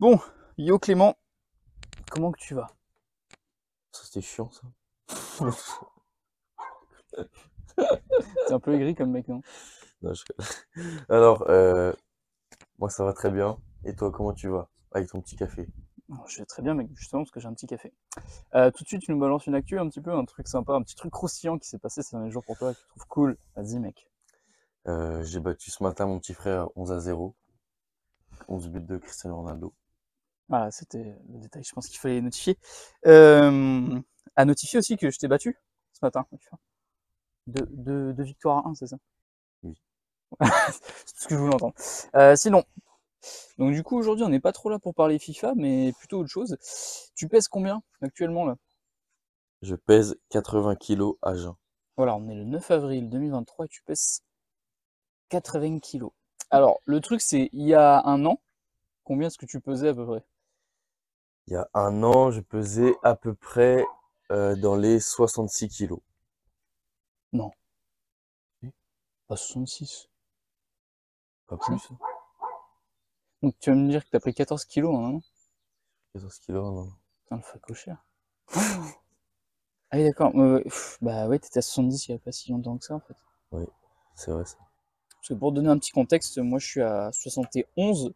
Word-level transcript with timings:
Bon, 0.00 0.18
yo 0.58 0.78
Clément, 0.78 1.14
comment 2.10 2.32
que 2.32 2.40
tu 2.40 2.54
vas? 2.54 2.68
Ça, 3.92 4.04
c'était 4.04 4.20
chiant, 4.22 4.50
ça. 4.50 4.62
C'est 8.46 8.52
un 8.52 8.60
peu 8.60 8.74
aigri 8.74 8.94
comme 8.94 9.10
mec, 9.10 9.28
non? 9.28 9.42
Non, 10.02 10.12
je- 10.14 10.24
Alors, 11.08 11.48
euh, 11.48 11.92
moi, 12.78 12.90
ça 12.90 13.04
va 13.04 13.12
très 13.12 13.30
bien. 13.30 13.58
Et 13.84 13.94
toi, 13.94 14.10
comment 14.10 14.32
tu 14.32 14.48
vas? 14.48 14.68
Avec 14.92 15.08
ton 15.10 15.20
petit 15.20 15.36
café? 15.36 15.68
Je 16.26 16.38
vais 16.38 16.46
très 16.46 16.62
bien, 16.62 16.74
mec, 16.74 16.88
justement, 16.94 17.22
parce 17.22 17.30
que 17.30 17.38
j'ai 17.40 17.46
un 17.46 17.54
petit 17.54 17.66
café. 17.68 17.92
Euh, 18.54 18.70
tout 18.70 18.82
de 18.82 18.88
suite, 18.88 19.02
tu 19.02 19.12
nous 19.12 19.18
balances 19.18 19.46
une 19.46 19.54
actu, 19.54 19.78
un 19.78 19.88
petit 19.88 20.00
peu, 20.00 20.12
un 20.12 20.24
truc 20.24 20.48
sympa, 20.48 20.72
un 20.74 20.82
petit 20.82 20.96
truc 20.96 21.12
croustillant 21.12 21.58
qui 21.58 21.68
s'est 21.68 21.78
passé 21.78 22.02
ces 22.02 22.16
derniers 22.16 22.30
jours 22.32 22.44
pour 22.44 22.56
toi, 22.58 22.74
que 22.74 22.80
tu 22.80 22.86
trouves 22.88 23.06
cool. 23.08 23.36
Vas-y, 23.54 23.78
mec. 23.78 24.08
Euh, 24.88 25.22
j'ai 25.22 25.40
battu 25.40 25.70
ce 25.70 25.82
matin 25.82 26.06
mon 26.06 26.18
petit 26.18 26.34
frère 26.34 26.68
11 26.76 26.90
à 26.92 27.00
0. 27.00 27.34
11 28.48 28.68
buts 28.68 28.80
de 28.80 28.96
Cristiano 28.96 29.36
Ronaldo. 29.36 29.72
Voilà, 30.50 30.70
c'était 30.72 31.16
le 31.32 31.38
détail, 31.38 31.62
je 31.62 31.72
pense 31.72 31.86
qu'il 31.86 31.98
fallait 31.98 32.20
notifier. 32.20 32.58
Euh, 33.06 34.00
à 34.34 34.44
notifier 34.44 34.80
aussi 34.80 34.96
que 34.96 35.08
je 35.10 35.18
t'ai 35.18 35.28
battu 35.28 35.56
ce 35.92 36.00
matin. 36.02 36.26
De, 37.46 37.66
de, 37.70 38.12
de 38.12 38.22
victoire 38.22 38.66
à 38.66 38.68
1, 38.68 38.74
c'est 38.74 38.88
ça? 38.88 38.96
Oui. 39.62 39.80
c'est 40.40 41.14
tout 41.14 41.22
ce 41.22 41.28
que 41.28 41.34
je 41.36 41.40
voulais 41.40 41.54
entendre. 41.54 41.74
Euh, 42.16 42.34
sinon, 42.34 42.64
donc 43.58 43.72
du 43.72 43.84
coup, 43.84 43.96
aujourd'hui, 43.96 44.24
on 44.24 44.28
n'est 44.28 44.40
pas 44.40 44.52
trop 44.52 44.70
là 44.70 44.80
pour 44.80 44.92
parler 44.92 45.20
FIFA, 45.20 45.54
mais 45.54 45.92
plutôt 45.98 46.18
autre 46.18 46.30
chose. 46.30 46.56
Tu 47.14 47.28
pèses 47.28 47.46
combien 47.46 47.82
actuellement 48.02 48.44
là? 48.44 48.56
Je 49.62 49.76
pèse 49.76 50.16
80 50.30 50.74
kilos 50.74 51.16
à 51.22 51.36
jeun. 51.36 51.54
Voilà, 51.96 52.16
on 52.16 52.28
est 52.28 52.34
le 52.34 52.44
9 52.44 52.68
avril 52.72 53.08
2023 53.08 53.66
et 53.66 53.68
tu 53.68 53.82
pèses 53.82 54.22
80 55.28 55.78
kilos. 55.78 56.10
Alors, 56.50 56.80
le 56.86 57.00
truc, 57.00 57.20
c'est 57.20 57.50
il 57.52 57.66
y 57.66 57.74
a 57.74 58.02
un 58.04 58.24
an, 58.26 58.40
combien 59.04 59.28
est-ce 59.28 59.38
que 59.38 59.46
tu 59.46 59.60
pesais 59.60 59.88
à 59.88 59.94
peu 59.94 60.06
près? 60.06 60.24
Il 61.50 61.54
y 61.54 61.56
a 61.56 61.68
un 61.74 62.02
an, 62.04 62.30
je 62.30 62.40
pesais 62.40 62.94
à 63.02 63.16
peu 63.16 63.34
près 63.34 63.84
euh, 64.30 64.54
dans 64.54 64.76
les 64.76 65.00
66 65.00 65.68
kilos. 65.68 66.00
Pas 69.30 69.36
66. 69.36 70.08
Pas 71.46 71.56
plus. 71.56 71.88
Donc 73.42 73.54
tu 73.60 73.70
vas 73.70 73.76
me 73.76 73.88
dire 73.88 74.04
que 74.04 74.10
t'as 74.10 74.18
pris 74.18 74.34
14 74.34 74.64
kilos 74.64 74.92
en 74.92 75.04
un 75.04 75.14
an 75.14 75.22
14 76.14 76.38
kilos, 76.40 76.64
non. 76.64 76.92
Putain, 77.22 77.36
le 77.36 77.42
facochère. 77.42 78.04
Ah 79.92 79.96
oui, 79.96 80.04
d'accord. 80.04 80.32
Bah 81.00 81.28
ouais, 81.28 81.38
t'étais 81.38 81.58
à 81.58 81.62
70 81.62 82.08
il 82.08 82.12
y 82.12 82.14
a 82.14 82.18
pas 82.18 82.32
si 82.32 82.50
longtemps 82.50 82.76
que 82.76 82.84
ça 82.84 82.94
en 82.94 83.00
fait. 83.00 83.16
C'est 84.16 84.30
vrai, 84.32 84.44
ça. 84.44 84.56
Parce 85.14 85.28
que 85.28 85.34
pour 85.34 85.52
donner 85.52 85.68
un 85.68 85.78
petit 85.78 85.92
contexte, 85.92 86.38
moi 86.38 86.58
je 86.58 86.66
suis 86.66 86.82
à 86.82 87.12
71 87.12 88.14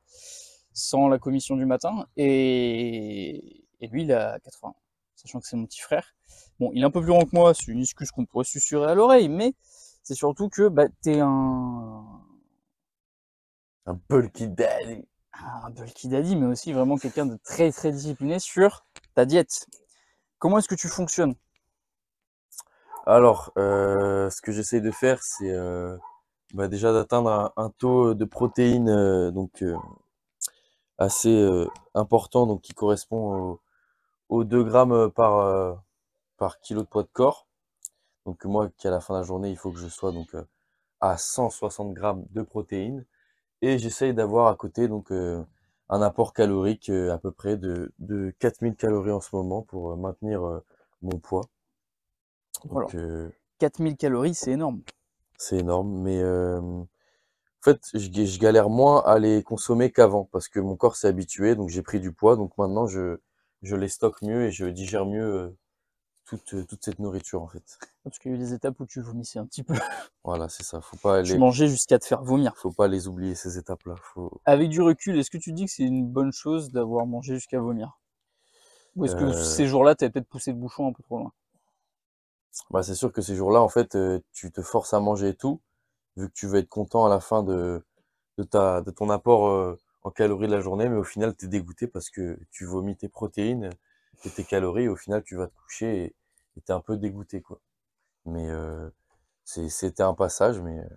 sans 0.74 1.08
la 1.08 1.18
commission 1.18 1.56
du 1.56 1.64
matin 1.66 2.06
et, 2.16 3.64
et 3.80 3.86
lui 3.88 4.02
il 4.02 4.12
à 4.12 4.38
80, 4.40 4.74
sachant 5.16 5.40
que 5.40 5.46
c'est 5.46 5.56
mon 5.56 5.66
petit 5.66 5.80
frère. 5.80 6.14
Bon, 6.60 6.70
il 6.74 6.82
est 6.82 6.86
un 6.86 6.90
peu 6.90 7.00
plus 7.00 7.10
grand 7.10 7.24
que 7.24 7.34
moi, 7.34 7.54
c'est 7.54 7.68
une 7.68 7.80
excuse 7.80 8.10
qu'on 8.10 8.26
pourrait 8.26 8.44
susurrer 8.44 8.90
à 8.90 8.94
l'oreille, 8.94 9.28
mais 9.28 9.54
c'est 10.02 10.14
surtout 10.14 10.48
que 10.50 10.68
bah, 10.68 10.86
t'es 11.02 11.20
un, 11.20 12.04
Un 13.86 13.98
bulky 14.10 14.48
daddy. 14.48 15.06
un 15.32 15.70
bulky 15.70 16.08
daddy, 16.08 16.36
mais 16.36 16.46
aussi 16.46 16.72
vraiment 16.72 16.96
quelqu'un 16.98 17.26
de 17.26 17.36
très 17.42 17.70
très 17.72 17.92
discipliné 17.92 18.38
sur 18.38 18.84
ta 19.14 19.24
diète. 19.26 19.66
Comment 20.38 20.58
est-ce 20.58 20.68
que 20.68 20.74
tu 20.74 20.88
fonctionnes? 20.88 21.34
Alors, 23.06 23.52
euh, 23.58 24.30
ce 24.30 24.40
que 24.40 24.52
j'essaye 24.52 24.80
de 24.80 24.90
faire, 24.90 25.22
c'est 25.22 25.50
euh, 25.50 25.96
bah, 26.54 26.68
déjà 26.68 26.92
d'atteindre 26.92 27.30
un, 27.30 27.52
un 27.56 27.70
taux 27.70 28.14
de 28.14 28.24
protéines 28.24 28.88
euh, 28.88 29.30
donc 29.30 29.62
assez 31.04 31.30
euh, 31.34 31.68
important, 31.94 32.46
donc 32.46 32.62
qui 32.62 32.74
correspond 32.74 33.34
au- 33.36 33.60
aux 34.30 34.44
2 34.44 34.64
grammes 34.64 35.10
par, 35.12 35.38
euh, 35.38 35.74
par 36.38 36.60
kilo 36.60 36.82
de 36.82 36.88
poids 36.88 37.02
de 37.04 37.08
corps. 37.12 37.46
Donc 38.26 38.44
moi, 38.44 38.70
qu'à 38.78 38.90
la 38.90 39.00
fin 39.00 39.14
de 39.14 39.20
la 39.20 39.24
journée, 39.24 39.50
il 39.50 39.56
faut 39.56 39.70
que 39.72 39.78
je 39.78 39.88
sois 39.88 40.12
donc 40.12 40.34
euh, 40.34 40.44
à 41.00 41.18
160 41.18 41.94
grammes 41.94 42.26
de 42.32 42.42
protéines. 42.42 43.06
Et 43.62 43.78
j'essaye 43.78 44.14
d'avoir 44.14 44.48
à 44.48 44.56
côté 44.56 44.88
donc 44.88 45.12
euh, 45.12 45.44
un 45.90 46.02
apport 46.02 46.32
calorique 46.34 46.90
euh, 46.90 47.12
à 47.12 47.18
peu 47.18 47.32
près 47.32 47.56
de, 47.58 47.92
de 48.00 48.34
4000 48.40 48.76
calories 48.76 49.12
en 49.12 49.20
ce 49.20 49.36
moment 49.36 49.62
pour 49.62 49.92
euh, 49.92 49.96
maintenir 49.96 50.44
euh, 50.46 50.60
mon 51.02 51.18
poids. 51.20 51.42
Voilà. 52.70 52.88
Donc, 52.88 52.94
euh, 52.94 53.30
4000 53.58 53.96
calories, 53.96 54.34
c'est 54.34 54.52
énorme. 54.52 54.82
c'est 55.36 55.58
énorme, 55.58 55.90
mais 56.02 56.20
euh, 56.20 56.60
fait, 57.64 57.80
je, 57.94 58.08
ga- 58.10 58.24
je 58.26 58.38
galère 58.38 58.70
moins 58.70 59.02
à 59.04 59.18
les 59.18 59.42
consommer 59.42 59.90
qu'avant 59.92 60.24
parce 60.32 60.48
que 60.48 60.60
mon 60.60 60.76
corps 60.76 60.96
s'est 60.96 61.08
habitué, 61.08 61.54
donc 61.56 61.70
j'ai 61.70 61.82
pris 61.82 62.00
du 62.00 62.12
poids, 62.12 62.36
donc 62.36 62.56
maintenant 62.58 62.86
je, 62.86 63.18
je 63.62 63.76
les 63.76 63.88
stocke 63.88 64.22
mieux 64.22 64.44
et 64.46 64.52
je 64.52 64.66
digère 64.66 65.06
mieux 65.06 65.24
euh, 65.24 65.56
toute, 66.26 66.54
euh, 66.54 66.64
toute 66.66 66.84
cette 66.84 67.00
nourriture 67.00 67.42
en 67.42 67.48
fait. 67.48 67.78
Parce 68.02 68.18
qu'il 68.18 68.30
y 68.30 68.34
a 68.34 68.36
eu 68.36 68.40
des 68.40 68.54
étapes 68.54 68.80
où 68.80 68.86
tu 68.86 69.00
vomissais 69.00 69.38
un 69.38 69.46
petit 69.46 69.62
peu. 69.62 69.74
Voilà, 70.24 70.48
c'est 70.48 70.62
ça. 70.64 70.80
Faut 70.80 70.96
pas 70.96 71.22
Tu 71.24 71.36
les, 71.36 71.38
mangeais 71.38 71.66
jusqu'à 71.66 71.98
te 71.98 72.04
faire 72.04 72.22
vomir. 72.22 72.54
faut 72.54 72.72
pas 72.72 72.88
les 72.88 73.06
oublier 73.06 73.36
ces 73.36 73.58
étapes-là. 73.58 73.94
Faut, 74.02 74.40
Avec 74.46 74.70
du 74.70 74.80
recul, 74.80 75.18
est-ce 75.18 75.30
que 75.30 75.36
tu 75.36 75.52
dis 75.52 75.66
que 75.66 75.70
c'est 75.70 75.82
une 75.82 76.06
bonne 76.08 76.32
chose 76.32 76.70
d'avoir 76.72 77.04
mangé 77.04 77.34
jusqu'à 77.34 77.60
vomir? 77.60 77.98
Ou 78.96 79.04
est-ce 79.04 79.14
que 79.14 79.30
Euh. 79.30 79.32
ces 79.32 79.68
jours-là, 79.68 79.94
tu 79.94 80.10
peut-être 80.10 80.26
poussé 80.28 80.50
le 80.50 80.58
bouchon 80.58 80.88
un 80.88 80.92
peu 80.92 81.02
trop 81.04 81.18
loin? 81.18 81.32
Bah, 82.70 82.82
c'est 82.82 82.94
sûr 82.94 83.12
que 83.12 83.22
ces 83.22 83.36
jours-là, 83.36 83.60
en 83.62 83.68
fait, 83.68 83.96
tu 84.32 84.50
te 84.52 84.60
forces 84.62 84.92
à 84.94 85.00
manger 85.00 85.28
et 85.30 85.34
tout, 85.34 85.60
vu 86.16 86.28
que 86.28 86.34
tu 86.34 86.46
veux 86.46 86.58
être 86.58 86.68
content 86.68 87.06
à 87.06 87.08
la 87.08 87.20
fin 87.20 87.42
de, 87.42 87.84
de 88.38 88.44
ta, 88.44 88.80
de 88.82 88.90
ton 88.90 89.10
apport 89.10 89.48
euh, 89.48 89.78
en 90.02 90.10
calories 90.10 90.46
de 90.48 90.52
la 90.52 90.60
journée, 90.60 90.88
mais 90.88 90.96
au 90.96 91.04
final, 91.04 91.34
tu 91.36 91.46
es 91.46 91.48
dégoûté 91.48 91.86
parce 91.86 92.10
que 92.10 92.38
tu 92.50 92.64
vomis 92.66 92.96
tes 92.96 93.08
protéines 93.08 93.70
et 94.24 94.30
tes 94.30 94.44
calories, 94.44 94.84
et 94.84 94.88
au 94.88 94.96
final, 94.96 95.22
tu 95.22 95.36
vas 95.36 95.46
te 95.46 95.54
coucher 95.54 96.04
et 96.56 96.60
tu 96.60 96.70
es 96.70 96.72
un 96.72 96.80
peu 96.80 96.96
dégoûté, 96.96 97.40
quoi. 97.40 97.60
Mais 98.26 98.48
euh, 98.48 98.88
c'était 99.44 100.02
un 100.02 100.14
passage, 100.14 100.60
mais 100.60 100.78
euh, 100.78 100.88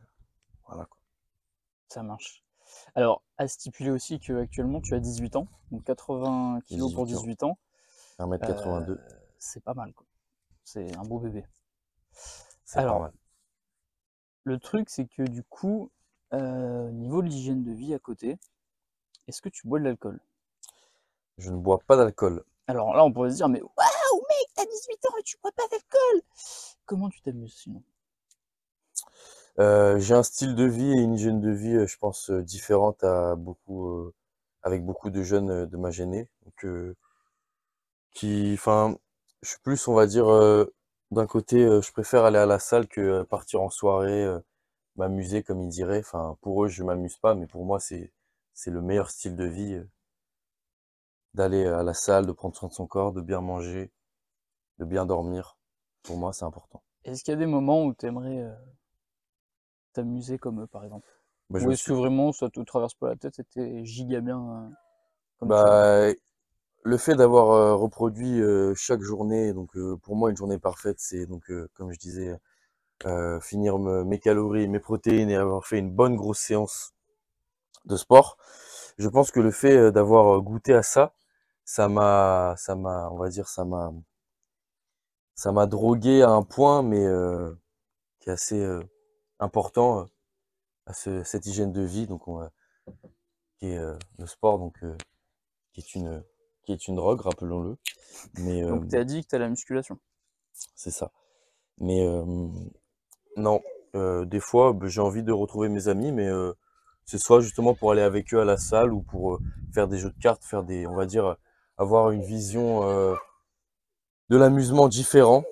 voilà, 0.67 0.85
quoi. 0.85 0.99
Ça 1.89 2.03
marche. 2.03 2.43
Alors, 2.95 3.23
à 3.37 3.47
stipuler 3.47 3.91
aussi 3.91 4.19
qu'actuellement, 4.19 4.81
tu 4.81 4.93
as 4.93 4.99
18 4.99 5.35
ans, 5.37 5.47
donc 5.71 5.83
80 5.85 6.61
kilos 6.65 6.93
pour 6.93 7.05
18 7.05 7.43
ans. 7.43 7.57
18 8.19 8.27
ans, 8.27 8.29
1m82, 8.35 8.89
euh, 8.89 8.97
c'est 9.39 9.63
pas 9.63 9.73
mal. 9.73 9.93
quoi. 9.93 10.05
C'est 10.63 10.95
un 10.97 11.03
beau 11.03 11.19
bébé. 11.19 11.45
c'est 12.65 12.83
pas 12.83 12.99
mal. 12.99 13.13
Le 14.47 14.59
truc, 14.59 14.89
c'est 14.89 15.07
que 15.07 15.23
du 15.23 15.43
coup, 15.43 15.91
euh, 16.33 16.87
au 16.87 16.91
niveau 16.91 17.21
de 17.21 17.27
l'hygiène 17.27 17.65
de 17.65 17.73
vie 17.73 17.93
à 17.93 17.99
côté, 17.99 18.39
est-ce 19.27 19.41
que 19.41 19.49
tu 19.49 19.67
bois 19.67 19.77
de 19.77 19.83
l'alcool? 19.83 20.21
Je 21.37 21.51
ne 21.51 21.57
bois 21.57 21.79
pas 21.85 21.97
d'alcool. 21.97 22.45
Alors 22.67 22.95
là, 22.95 23.03
on 23.03 23.11
pourrait 23.11 23.31
se 23.31 23.35
dire, 23.35 23.49
mais 23.49 23.61
waouh, 23.61 24.15
mec, 24.29 24.47
t'as 24.55 24.63
18 24.63 25.05
ans 25.07 25.17
et 25.19 25.23
tu 25.23 25.35
bois 25.43 25.51
pas 25.51 25.67
d'alcool 25.69 26.21
Comment 26.85 27.09
tu 27.09 27.19
t'amuses 27.19 27.55
sinon? 27.55 27.83
Euh, 29.59 29.99
j'ai 29.99 30.13
un 30.13 30.23
style 30.23 30.55
de 30.55 30.63
vie 30.63 30.93
et 30.93 31.01
une 31.01 31.15
hygiène 31.15 31.41
de 31.41 31.51
vie, 31.51 31.75
euh, 31.75 31.85
je 31.85 31.97
pense, 31.97 32.29
euh, 32.29 32.41
différente 32.41 33.03
à 33.03 33.35
beaucoup, 33.35 33.89
euh, 33.89 34.13
avec 34.63 34.85
beaucoup 34.85 35.09
de 35.09 35.23
jeunes 35.23 35.65
de 35.65 35.75
ma 35.75 35.91
gênée. 35.91 36.29
Donc, 36.45 36.65
qui, 38.13 38.53
enfin, 38.53 38.95
je 39.41 39.49
suis 39.49 39.59
plus, 39.59 39.89
on 39.89 39.93
va 39.93 40.07
dire, 40.07 40.25
d'un 41.11 41.27
côté, 41.27 41.63
euh, 41.65 41.81
je 41.81 41.91
préfère 41.91 42.23
aller 42.23 42.37
à 42.39 42.45
la 42.45 42.59
salle 42.59 42.87
que 42.87 43.01
euh, 43.01 43.23
partir 43.25 43.61
en 43.61 43.69
soirée, 43.69 44.23
euh, 44.23 44.39
m'amuser 44.97 45.43
comme 45.43 45.61
ils 45.61 45.69
diraient. 45.69 45.99
Enfin, 46.01 46.37
pour 46.41 46.65
eux, 46.65 46.69
je 46.69 46.83
m'amuse 46.83 47.17
pas, 47.17 47.35
mais 47.35 47.47
pour 47.47 47.65
moi, 47.65 47.79
c'est, 47.79 48.13
c'est 48.53 48.71
le 48.71 48.81
meilleur 48.81 49.09
style 49.11 49.35
de 49.37 49.45
vie, 49.45 49.81
d'aller 51.33 51.65
à 51.65 51.83
la 51.83 51.93
salle, 51.93 52.25
de 52.25 52.33
prendre 52.33 52.53
soin 52.57 52.67
de 52.67 52.73
son 52.73 52.85
corps, 52.85 53.13
de 53.13 53.21
bien 53.21 53.39
manger, 53.39 53.93
de 54.79 54.85
bien 54.85 55.05
dormir. 55.05 55.57
Pour 56.03 56.17
moi, 56.17 56.33
c'est 56.33 56.45
important. 56.45 56.83
Est-ce 57.05 57.23
qu'il 57.23 57.31
y 57.31 57.35
a 57.35 57.39
des 57.39 57.47
moments 57.47 57.85
où 57.85 57.95
tu 57.95 58.05
aimerais 58.05 58.45
t'amuser 59.91 60.37
comme 60.39 60.61
eux, 60.61 60.67
par 60.67 60.85
exemple? 60.85 61.09
Bah, 61.49 61.59
je 61.59 61.65
Ou 61.65 61.69
me 61.69 61.73
est-ce 61.73 61.83
suis- 61.83 61.91
que 61.91 61.93
vraiment 61.93 62.31
ça 62.31 62.49
te 62.49 62.59
traverse 62.61 62.95
pas 62.95 63.09
la 63.09 63.15
tête, 63.17 63.35
c'était 63.35 63.83
giga 63.85 64.21
bien 64.21 64.71
comme 65.39 65.55
ça? 65.55 65.69
Bah, 65.69 66.13
le 66.83 66.97
fait 66.97 67.15
d'avoir 67.15 67.51
euh, 67.51 67.75
reproduit 67.75 68.41
euh, 68.41 68.73
chaque 68.75 69.01
journée, 69.01 69.53
donc 69.53 69.75
euh, 69.77 69.97
pour 69.97 70.15
moi 70.15 70.31
une 70.31 70.37
journée 70.37 70.57
parfaite, 70.59 70.97
c'est 70.99 71.25
donc 71.27 71.51
comme 71.75 71.91
je 71.93 71.99
disais, 71.99 72.35
finir 73.41 73.77
me- 73.79 74.03
mes 74.03 74.19
calories, 74.19 74.67
mes 74.67 74.79
protéines 74.79 75.29
et 75.29 75.35
avoir 75.35 75.65
fait 75.65 75.79
une 75.79 75.91
bonne 75.91 76.15
grosse 76.15 76.39
séance 76.39 76.93
de 77.85 77.97
sport. 77.97 78.37
Je 78.99 79.09
pense 79.09 79.31
que 79.31 79.39
le 79.41 79.51
fait 79.51 79.91
d'avoir 79.91 80.41
goûté 80.41 80.73
à 80.73 80.83
ça, 80.83 81.13
ça 81.65 81.89
m'a, 81.89 82.55
ça 82.57 82.75
m'a, 82.75 83.09
on 83.11 83.17
va 83.17 83.29
dire, 83.29 83.47
ça 83.49 83.65
m'a, 83.65 83.91
ça 85.35 85.53
m'a 85.53 85.67
drogué 85.67 86.21
à 86.21 86.31
un 86.31 86.43
point, 86.43 86.81
mais 86.83 87.05
qui 88.19 88.29
est 88.29 88.33
assez 88.33 88.63
important 89.39 90.05
à 90.87 90.93
ce- 90.93 91.23
cette 91.23 91.45
hygiène 91.47 91.71
de 91.73 91.81
vie, 91.83 92.07
donc 92.07 92.27
qui 93.59 93.67
est 93.67 93.79
le 94.17 94.25
sport, 94.27 94.57
donc 94.59 94.79
qui 95.73 95.79
est 95.81 95.95
une 95.95 96.23
qui 96.67 96.73
est 96.73 96.87
une 96.89 96.95
drogue, 96.95 97.21
rappelons-le. 97.21 97.77
Mais 98.39 98.61
euh, 98.61 98.67
Donc 98.67 98.89
t'es 98.89 98.97
addict 98.97 99.33
à 99.33 99.39
la 99.39 99.47
musculation. 99.47 99.97
c'est 100.51 100.91
ça. 100.91 101.11
Mais 101.79 102.05
euh, 102.05 102.25
non, 103.37 103.61
euh, 103.95 104.25
des 104.25 104.41
fois, 104.41 104.73
bah, 104.73 104.87
j'ai 104.89 104.99
envie 104.99 105.23
de 105.23 105.31
retrouver 105.31 105.69
mes 105.69 105.87
amis, 105.87 106.11
mais 106.11 106.29
C'est 107.05 107.19
soit 107.19 107.39
justement 107.39 107.73
pour 107.73 107.91
aller 107.93 108.01
avec 108.01 108.33
eux 108.33 108.41
à 108.41 108.45
la 108.45 108.57
salle 108.57 108.91
ou 108.91 109.01
pour 109.01 109.39
faire 109.73 109.87
des 109.87 109.97
jeux 109.97 110.09
de 110.09 110.19
cartes, 110.19 110.43
faire 110.43 110.63
des, 110.63 110.85
on 110.87 110.95
va 110.95 111.05
dire, 111.05 111.37
avoir 111.77 112.11
une 112.11 112.23
vision 112.23 112.81
de 114.29 114.37
l'amusement 114.37 114.89
différent 114.89 115.45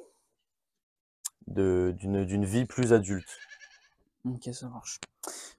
d'une 1.48 2.44
vie 2.44 2.66
plus 2.66 2.92
adulte. 2.92 3.38
Ok, 4.26 4.50
ça 4.52 4.68
marche. 4.68 5.00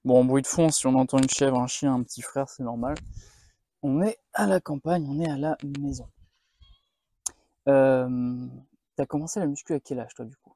Bon, 0.05 0.21
en 0.21 0.25
bruit 0.25 0.43
de 0.43 0.47
fond, 0.47 0.69
si 0.69 0.87
on 0.87 0.95
entend 0.97 1.17
une 1.17 1.31
chèvre, 1.31 1.59
un 1.59 1.67
chien, 1.67 1.95
un 1.95 2.03
petit 2.03 2.21
frère, 2.21 2.51
c'est 2.51 2.63
normal. 2.63 2.97
On 3.89 4.03
est 4.03 4.19
à 4.35 4.49
la 4.49 4.59
campagne, 4.59 5.07
on 5.09 5.21
est 5.21 5.31
à 5.31 5.37
la 5.37 5.57
maison. 5.79 6.09
Euh, 7.69 8.49
T'as 8.97 9.07
commencé 9.07 9.39
la 9.39 9.47
muscu 9.47 9.75
à 9.75 9.79
quel 9.79 10.01
âge, 10.01 10.13
toi, 10.13 10.25
du 10.25 10.35
coup? 10.35 10.53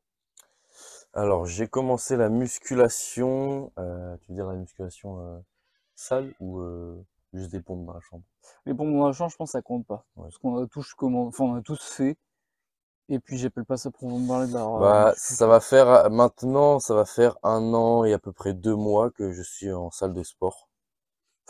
Alors, 1.15 1.47
j'ai 1.47 1.69
commencé 1.69 2.17
la 2.17 2.29
musculation, 2.29 3.71
euh, 3.79 4.17
tu 4.17 4.31
veux 4.31 4.35
dire 4.35 4.47
la 4.47 4.57
musculation 4.57 5.21
euh, 5.21 5.39
salle 5.95 6.35
ou 6.41 6.59
euh, 6.59 7.01
juste 7.33 7.53
des 7.53 7.61
pompes 7.61 7.87
dans 7.87 7.95
la 7.95 8.01
chambre? 8.01 8.25
Les 8.67 8.75
pompes 8.75 8.93
dans 8.93 9.07
la 9.07 9.13
chambre, 9.13 9.31
je 9.31 9.37
pense 9.37 9.51
que 9.51 9.59
ça 9.59 9.63
compte 9.63 9.87
pas. 9.87 10.05
Ouais. 10.17 10.25
Parce 10.25 10.39
qu'on 10.39 10.61
a 10.61 10.67
tous 10.67 10.93
enfin, 11.01 11.45
on 11.45 11.55
a 11.55 11.63
tous 11.63 11.81
fait. 11.81 12.17
Et 13.09 13.21
puis, 13.21 13.39
j'appelle 13.39 13.65
pas 13.65 13.77
ça 13.77 13.93
pour 13.93 14.09
vous 14.09 14.27
parler 14.27 14.49
de 14.49 14.55
la 14.55 14.67
Bah, 14.81 15.15
ça 15.17 15.47
va 15.47 15.61
faire 15.61 16.11
maintenant, 16.11 16.81
ça 16.81 16.95
va 16.95 17.05
faire 17.05 17.37
un 17.45 17.75
an 17.75 18.03
et 18.03 18.13
à 18.13 18.19
peu 18.19 18.33
près 18.33 18.55
deux 18.55 18.75
mois 18.75 19.13
que 19.13 19.31
je 19.31 19.43
suis 19.43 19.71
en 19.71 19.93
salle 19.93 20.15
de 20.15 20.25
sport, 20.25 20.69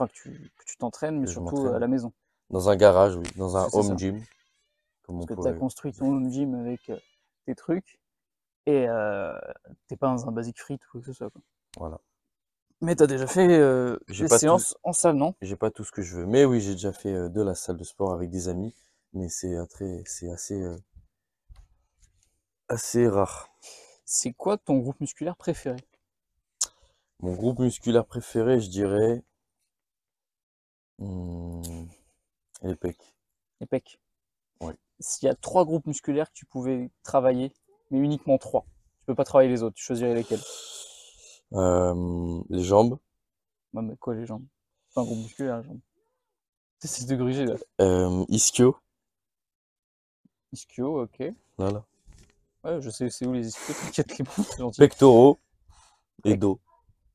Enfin, 0.00 0.08
que 0.08 0.14
tu 0.14 0.52
que 0.56 0.64
tu 0.64 0.76
t'entraînes, 0.78 1.20
mais 1.20 1.26
je 1.26 1.32
surtout 1.32 1.68
à 1.68 1.78
m'entraîne 1.78 1.78
la 1.78 1.88
maison. 1.88 2.12
dans 2.50 2.68
un 2.70 2.76
garage, 2.76 3.16
oui, 3.16 3.32
dans 3.36 3.56
un 3.56 3.68
c'est 3.68 3.72
home 3.72 3.82
ça. 3.82 3.96
gym, 3.96 4.26
comme 5.02 5.20
on 5.20 5.26
Parce 5.26 5.26
que 5.26 5.34
tu 5.34 5.48
as 5.48 5.52
pourrait. 5.52 5.54
construit 5.54 5.92
ton 5.94 6.08
home 6.08 6.30
gym 6.32 6.54
avec 6.54 6.90
euh, 6.90 6.98
tes 7.46 7.54
trucs. 7.54 8.00
Et 8.66 8.88
euh, 8.88 9.38
t'es 9.88 9.96
pas 9.96 10.08
dans 10.08 10.28
un 10.28 10.32
basic 10.32 10.62
fit 10.62 10.74
ou 10.74 10.78
quoi 10.92 11.00
que 11.00 11.06
ce 11.08 11.12
soit, 11.14 11.30
quoi. 11.30 11.42
Voilà. 11.76 12.00
Mais 12.82 12.94
t'as 12.96 13.06
déjà 13.06 13.26
fait 13.26 13.48
euh, 13.58 13.98
J'ai 14.08 14.24
des 14.24 14.28
pas 14.28 14.40
tout, 14.40 14.40
séances 14.40 14.76
en 14.82 14.92
salle, 14.92 15.16
non? 15.16 15.34
j'ai 15.42 15.56
pas 15.56 15.70
tout 15.70 15.84
ce 15.84 15.92
que 15.92 16.02
je 16.02 16.16
veux, 16.18 16.26
mais 16.26 16.44
oui, 16.46 16.60
j'ai 16.60 16.72
déjà 16.74 16.92
fait 16.92 17.12
euh, 17.14 17.28
de 17.28 17.42
la 17.42 17.54
salle 17.54 17.76
de 17.78 17.84
sport 17.84 18.12
avec 18.12 18.30
des 18.30 18.48
amis, 18.48 18.74
mais 19.12 19.28
c'est 19.28 19.54
euh, 19.56 19.66
très, 19.66 20.02
c'est 20.06 20.30
assez, 20.30 20.60
euh, 20.62 20.76
assez 22.68 23.06
rare. 23.08 23.50
C'est 24.04 24.32
quoi 24.32 24.58
ton 24.58 24.78
groupe 24.78 25.00
musculaire 25.00 25.36
préféré? 25.36 25.78
Mon 27.20 27.34
groupe 27.34 27.60
musculaire 27.60 28.04
préféré, 28.04 28.60
je 28.60 28.68
dirais, 28.68 29.22
hmm, 31.00 31.86
les 32.62 32.76
pecs. 32.76 33.14
Les 33.60 33.66
pecs. 33.66 34.00
Ouais. 34.60 34.74
S'il 35.00 35.26
y 35.26 35.30
a 35.30 35.34
trois 35.34 35.64
groupes 35.64 35.86
musculaires 35.86 36.28
que 36.30 36.34
tu 36.36 36.46
pouvais 36.46 36.90
travailler, 37.02 37.52
mais 37.90 37.98
uniquement 37.98 38.38
trois, 38.38 38.66
tu 39.00 39.06
peux 39.06 39.14
pas 39.14 39.24
travailler 39.24 39.50
les 39.50 39.62
autres, 39.62 39.76
tu 39.76 39.84
choisirais 39.84 40.14
lesquels? 40.14 40.40
Euh, 41.52 42.42
les 42.48 42.62
jambes, 42.62 42.98
Ouais, 43.72 43.82
mais 43.82 43.96
quoi 43.96 44.14
les 44.14 44.26
jambes? 44.26 44.46
C'est 44.88 44.94
pas 44.94 45.00
un 45.02 45.04
groupe 45.04 45.18
musculaire, 45.18 45.58
les 45.58 45.64
jambes. 45.64 45.80
T'essaies 46.80 47.06
de 47.06 47.16
gruger 47.16 47.46
là. 47.46 47.54
euh, 47.80 48.24
ischio, 48.28 48.76
Ischio, 50.52 51.02
ok. 51.02 51.22
voilà. 51.58 51.84
Ouais, 52.64 52.80
je 52.80 52.90
sais 52.90 53.08
c'est 53.10 53.26
où 53.26 53.32
les 53.32 53.48
ischios, 53.48 53.74
t'inquiète 53.74 54.18
les 54.18 54.24
bras, 54.24 54.44
c'est. 54.72 54.78
Pectoraux 54.78 55.38
et 56.24 56.36
dos. 56.36 56.60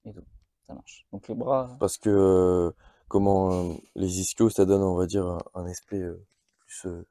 et 0.06 0.12
dos, 0.14 0.24
ça 0.68 0.74
marche. 0.74 1.06
Donc 1.12 1.28
les 1.28 1.36
bras, 1.36 1.76
Parce 1.80 1.98
que 1.98 2.10
euh, 2.10 2.72
comment 3.08 3.52
euh, 3.52 3.74
les 3.96 4.20
ischios, 4.20 4.50
ça 4.50 4.66
donne, 4.66 4.82
on 4.82 4.96
va 4.96 5.06
dire, 5.06 5.26
un, 5.54 5.66
aspect 5.66 6.02
euh, 6.02 6.26
plus 6.60 6.86
euh, 6.88 7.08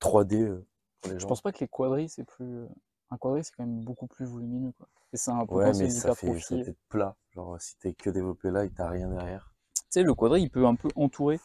3D 0.00 0.42
euh, 0.42 0.66
pour 1.00 1.10
les 1.12 1.16
je 1.16 1.20
jambes. 1.20 1.28
pense 1.28 1.40
pas 1.42 1.52
que 1.52 1.60
les 1.60 1.68
quadris 1.68 2.08
c'est 2.08 2.24
plus. 2.24 2.66
Un 3.10 3.16
quadri 3.18 3.42
c'est 3.44 3.52
quand 3.56 3.64
même 3.66 3.82
beaucoup 3.84 4.06
plus 4.06 4.24
volumineux 4.26 4.72
quoi. 4.78 4.88
Et 5.12 5.16
c'est 5.16 5.30
un 5.32 5.44
Ouais, 5.46 5.72
mais 5.76 5.90
ça 5.90 6.14
fait, 6.14 6.38
ça 6.38 6.56
fait 6.62 6.76
plat. 6.88 7.16
Genre, 7.34 7.60
si 7.60 7.76
t'es 7.78 7.92
que 7.94 8.10
développé 8.10 8.50
là 8.50 8.64
et 8.64 8.70
t'as 8.70 8.88
rien 8.88 9.08
derrière. 9.08 9.52
Tu 9.74 9.82
sais, 9.90 10.02
le 10.04 10.14
quadri 10.14 10.42
il 10.42 10.50
peut 10.50 10.66
un 10.66 10.76
peu 10.76 10.88
entourer 10.94 11.40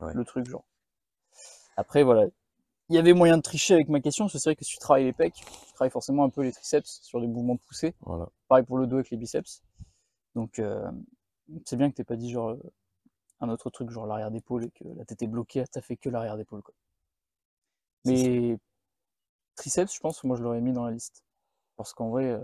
Ouais. 0.00 0.14
le 0.14 0.24
truc, 0.24 0.48
genre. 0.48 0.64
Après, 1.76 2.04
voilà. 2.04 2.26
Il 2.88 2.94
y 2.94 2.98
avait 2.98 3.12
moyen 3.12 3.36
de 3.36 3.42
tricher 3.42 3.74
avec 3.74 3.88
ma 3.88 4.00
question, 4.00 4.24
parce 4.26 4.34
que 4.34 4.38
c'est 4.38 4.48
vrai 4.50 4.56
que 4.56 4.64
si 4.64 4.72
tu 4.74 4.78
travailles 4.78 5.04
les 5.04 5.12
pecs, 5.12 5.34
tu 5.34 5.72
travailles 5.74 5.90
forcément 5.90 6.22
un 6.24 6.30
peu 6.30 6.42
les 6.42 6.52
triceps 6.52 7.00
sur 7.02 7.20
des 7.20 7.26
mouvements 7.26 7.56
poussés. 7.56 7.94
Voilà. 8.00 8.28
Pareil 8.48 8.64
pour 8.64 8.78
le 8.78 8.86
dos 8.86 8.94
avec 8.96 9.10
les 9.10 9.16
biceps. 9.16 9.62
Donc, 10.36 10.58
euh, 10.60 10.88
c'est 11.64 11.76
bien 11.76 11.90
que 11.90 11.96
t'aies 11.96 12.04
pas 12.04 12.16
dit 12.16 12.30
genre 12.30 12.56
un 13.40 13.48
autre 13.48 13.70
truc, 13.70 13.90
genre 13.90 14.06
l'arrière 14.06 14.30
d'épaule, 14.30 14.64
et 14.64 14.70
que 14.70 14.84
là 14.96 15.04
t'étais 15.04 15.26
bloqué, 15.26 15.64
t'as 15.70 15.80
fait 15.82 15.96
que 15.96 16.08
l'arrière 16.10 16.36
d'épaule, 16.36 16.62
quoi. 16.62 16.74
Ça. 18.04 18.10
Mais 18.10 18.58
triceps, 19.56 19.94
je 19.94 20.00
pense 20.00 20.20
que 20.20 20.26
moi 20.26 20.36
je 20.36 20.42
l'aurais 20.42 20.60
mis 20.60 20.72
dans 20.72 20.84
la 20.84 20.92
liste. 20.92 21.22
Parce 21.76 21.92
qu'en 21.94 22.10
vrai, 22.10 22.26
euh, 22.26 22.40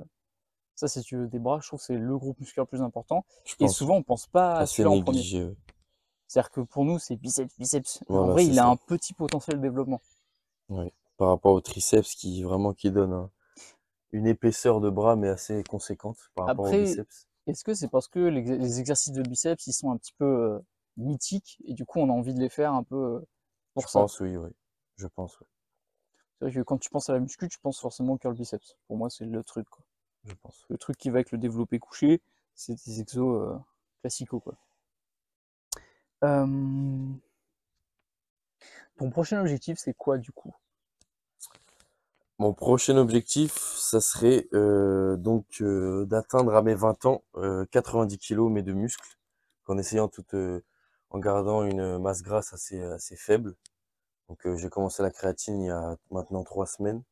ça, 0.75 0.89
si 0.89 1.03
tu 1.03 1.17
veux 1.17 1.29
des 1.29 1.39
bras, 1.39 1.61
je 1.63 1.69
trouve 1.69 1.81
que 1.81 1.87
c'est 1.87 1.99
le 1.99 2.19
groupe 2.19 2.39
musculaire 2.41 2.65
le 2.65 2.69
plus 2.69 2.83
important. 2.83 3.25
Je 3.45 3.55
Et 3.55 3.57
pense 3.59 3.77
souvent, 3.77 3.97
on 3.97 4.03
pense 4.03 4.27
pas 4.27 4.59
à 4.59 4.67
celui-là 4.67 4.91
en 4.91 5.03
premier. 5.03 5.55
C'est-à-dire 6.29 6.51
que 6.51 6.61
pour 6.63 6.85
nous, 6.85 6.99
c'est 6.99 7.17
biceps, 7.17 7.57
biceps. 7.59 8.01
En 8.09 8.29
vrai, 8.29 8.47
il 8.47 8.59
a 8.59 8.67
un 8.69 8.77
petit 8.77 9.15
potentiel 9.15 9.57
de 9.59 9.63
développement. 9.63 10.01
Ouais. 10.69 10.93
Par 11.17 11.29
rapport 11.29 11.53
au 11.53 11.61
triceps 11.61 12.15
qui 12.15 12.43
vraiment 12.43 12.73
qui 12.75 12.91
donne 12.91 13.13
un- 13.13 13.31
une 14.13 14.27
épaisseur 14.27 14.81
de 14.81 14.91
bras 14.91 15.17
mais 15.17 15.29
assez 15.29 15.63
conséquente 15.65 16.19
par 16.35 16.47
rapport 16.47 16.67
au 16.67 16.71
biceps. 16.71 17.27
est-ce 17.47 17.65
que 17.65 17.75
c'est 17.75 17.89
parce 17.89 18.09
que 18.09 18.19
l'ex- 18.21 18.51
les 18.51 18.81
exercices 18.81 19.13
de 19.13 19.23
biceps, 19.23 19.67
ils 19.67 19.73
sont 19.73 19.91
un 19.93 19.97
petit 19.97 20.15
peu 20.19 20.25
euh, 20.25 20.59
mythiques 20.97 21.59
et 21.65 21.75
du 21.75 21.85
coup, 21.85 22.01
on 22.01 22.09
a 22.09 22.13
envie 22.13 22.35
de 22.35 22.41
les 22.41 22.49
faire 22.49 22.73
un 22.73 22.83
peu 22.83 22.97
euh, 22.97 23.21
Je 23.77 23.83
pour 23.83 23.89
ça? 23.89 24.01
pense, 24.01 24.21
oui, 24.21 24.37
oui. 24.37 24.51
Je 24.97 25.07
pense, 25.07 25.39
oui. 25.41 25.47
C'est 26.39 26.45
vrai 26.47 26.55
que 26.55 26.61
quand 26.61 26.79
tu 26.79 26.91
penses 26.91 27.09
à 27.11 27.13
la 27.15 27.21
muscu, 27.21 27.49
tu 27.49 27.59
penses 27.59 27.81
forcément 27.81 28.19
le 28.23 28.33
biceps. 28.33 28.77
Pour 28.87 28.97
moi, 28.97 29.11
c'est 29.11 29.25
le 29.25 29.43
truc, 29.43 29.69
quoi. 29.69 29.85
Je 30.25 30.35
pense. 30.35 30.67
Le 30.69 30.79
truc 30.79 30.97
qui 30.97 31.11
va 31.11 31.17
avec 31.17 31.33
le 31.33 31.39
développé 31.39 31.79
couché, 31.79 32.23
c'est 32.55 32.75
des 32.87 33.01
exos 33.01 33.43
euh, 33.43 33.57
classicaux, 34.03 34.41
quoi. 34.41 34.55
Euh, 36.25 36.47
Ton 38.97 39.11
prochain 39.11 39.41
objectif, 39.41 39.79
c'est 39.79 39.95
quoi 39.95 40.19
du 40.19 40.33
coup? 40.33 40.55
Mon 42.39 42.53
prochain 42.53 42.97
objectif, 42.97 43.55
ça 43.77 44.01
serait 44.01 44.49
euh, 44.55 45.17
donc 45.17 45.47
euh, 45.61 46.05
d'atteindre 46.05 46.55
à 46.55 46.63
mes 46.63 46.75
20 46.75 47.05
ans 47.07 47.23
euh, 47.37 47.65
90 47.71 48.19
kilos 48.19 48.51
mais 48.53 48.63
de 48.63 48.73
muscles, 48.73 49.19
en 49.69 49.79
essayant 49.79 50.09
tout, 50.09 50.25
euh, 50.35 50.61
en 51.15 51.21
gardant 51.21 51.63
une 51.63 51.99
masse 51.99 52.23
grasse 52.23 52.53
assez, 52.53 52.83
assez 52.83 53.15
faible. 53.15 53.55
Donc 54.29 54.45
euh, 54.47 54.57
j'ai 54.57 54.69
commencé 54.69 55.01
la 55.01 55.13
créatine 55.13 55.61
il 55.63 55.67
y 55.67 55.71
a 55.71 55.97
maintenant 56.11 56.43
trois 56.43 56.67
semaines 56.67 57.05